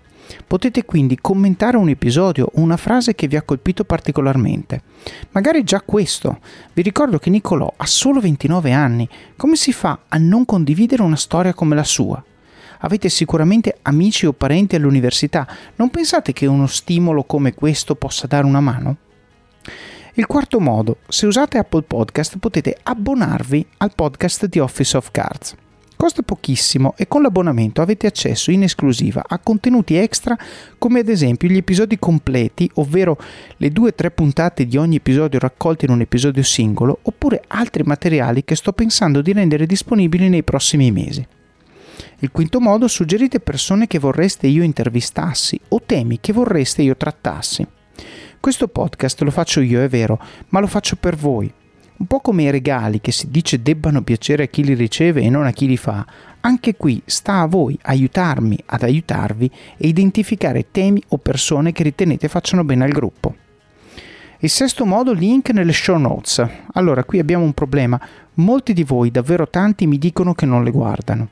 [0.47, 4.82] Potete quindi commentare un episodio o una frase che vi ha colpito particolarmente.
[5.32, 6.39] Magari già questo.
[6.74, 9.07] Vi ricordo che Nicolò ha solo 29 anni.
[9.36, 12.24] Come si fa a non condividere una storia come la sua?
[12.80, 15.47] Avete sicuramente amici o parenti all'università.
[15.76, 18.97] Non pensate che uno stimolo come questo possa dare una mano?
[20.15, 25.55] Il quarto modo, se usate Apple Podcast potete abbonarvi al podcast di Office of Cards.
[26.04, 30.38] Costa pochissimo e con l'abbonamento avete accesso in esclusiva a contenuti extra
[30.78, 33.18] come ad esempio gli episodi completi, ovvero
[33.56, 37.84] le due o tre puntate di ogni episodio raccolti in un episodio singolo, oppure altri
[37.84, 41.26] materiali che sto pensando di rendere disponibili nei prossimi mesi.
[42.20, 47.66] Il quinto modo, suggerite persone che vorreste io intervistassi o temi che vorreste io trattassi.
[48.41, 51.49] Questo podcast lo faccio io, è vero, ma lo faccio per voi.
[52.04, 55.30] Un po' come i regali che si dice debbano piacere a chi li riceve e
[55.30, 56.06] non a chi li fa,
[56.41, 62.28] anche qui sta a voi aiutarmi ad aiutarvi e identificare temi o persone che ritenete
[62.28, 63.34] facciano bene al gruppo.
[64.39, 66.45] Il sesto modo, link nelle show notes.
[66.74, 67.97] Allora, qui abbiamo un problema.
[68.34, 71.30] Molti di voi, davvero tanti, mi dicono che non le guardano.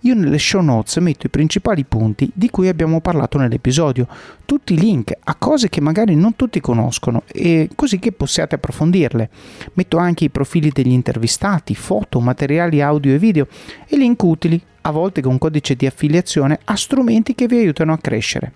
[0.00, 4.06] Io nelle show notes metto i principali punti di cui abbiamo parlato nell'episodio,
[4.44, 9.30] tutti i link a cose che magari non tutti conoscono e così che possiate approfondirle.
[9.74, 13.46] Metto anche i profili degli intervistati, foto, materiali audio e video
[13.86, 17.98] e link utili, a volte con codice di affiliazione, a strumenti che vi aiutano a
[17.98, 18.52] crescere.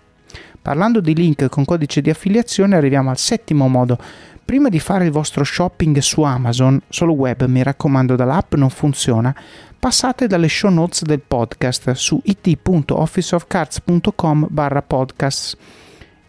[0.60, 3.98] Parlando di link con codice di affiliazione arriviamo al settimo modo.
[4.44, 9.34] Prima di fare il vostro shopping su Amazon, solo web mi raccomando dall'app non funziona,
[9.78, 15.56] passate dalle show notes del podcast su it.officeofcards.com barra podcast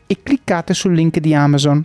[0.05, 1.83] e cliccate sul link di Amazon.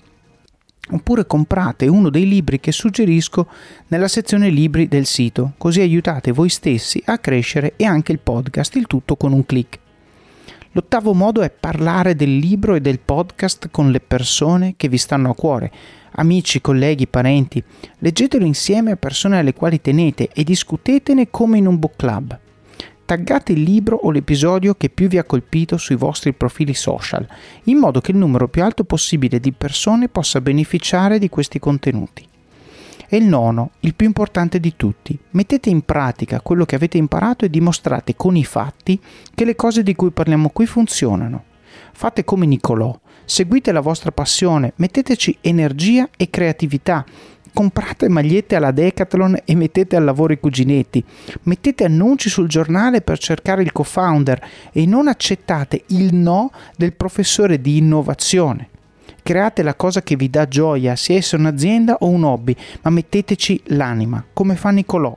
[0.91, 3.49] Oppure comprate uno dei libri che suggerisco
[3.89, 8.77] nella sezione libri del sito, così aiutate voi stessi a crescere e anche il podcast,
[8.77, 9.79] il tutto con un clic.
[10.73, 15.31] L'ottavo modo è parlare del libro e del podcast con le persone che vi stanno
[15.31, 15.73] a cuore,
[16.17, 17.63] amici, colleghi, parenti.
[17.99, 22.39] Leggetelo insieme a persone alle quali tenete e discutetene come in un book club.
[23.05, 27.27] Taggate il libro o l'episodio che più vi ha colpito sui vostri profili social,
[27.65, 32.27] in modo che il numero più alto possibile di persone possa beneficiare di questi contenuti.
[33.07, 37.45] E il nono, il più importante di tutti, mettete in pratica quello che avete imparato
[37.45, 38.99] e dimostrate con i fatti
[39.35, 41.45] che le cose di cui parliamo qui funzionano.
[41.93, 47.05] Fate come Nicolò, seguite la vostra passione, metteteci energia e creatività.
[47.53, 51.05] Comprate magliette alla Decathlon e mettete al lavoro i cuginetti.
[51.43, 57.61] Mettete annunci sul giornale per cercare il co-founder e non accettate il no del professore
[57.61, 58.71] di innovazione.
[59.23, 63.63] Create la cosa che vi dà gioia, sia essa un'azienda o un hobby, ma metteteci
[63.67, 65.17] l'anima, come fa Nicolò.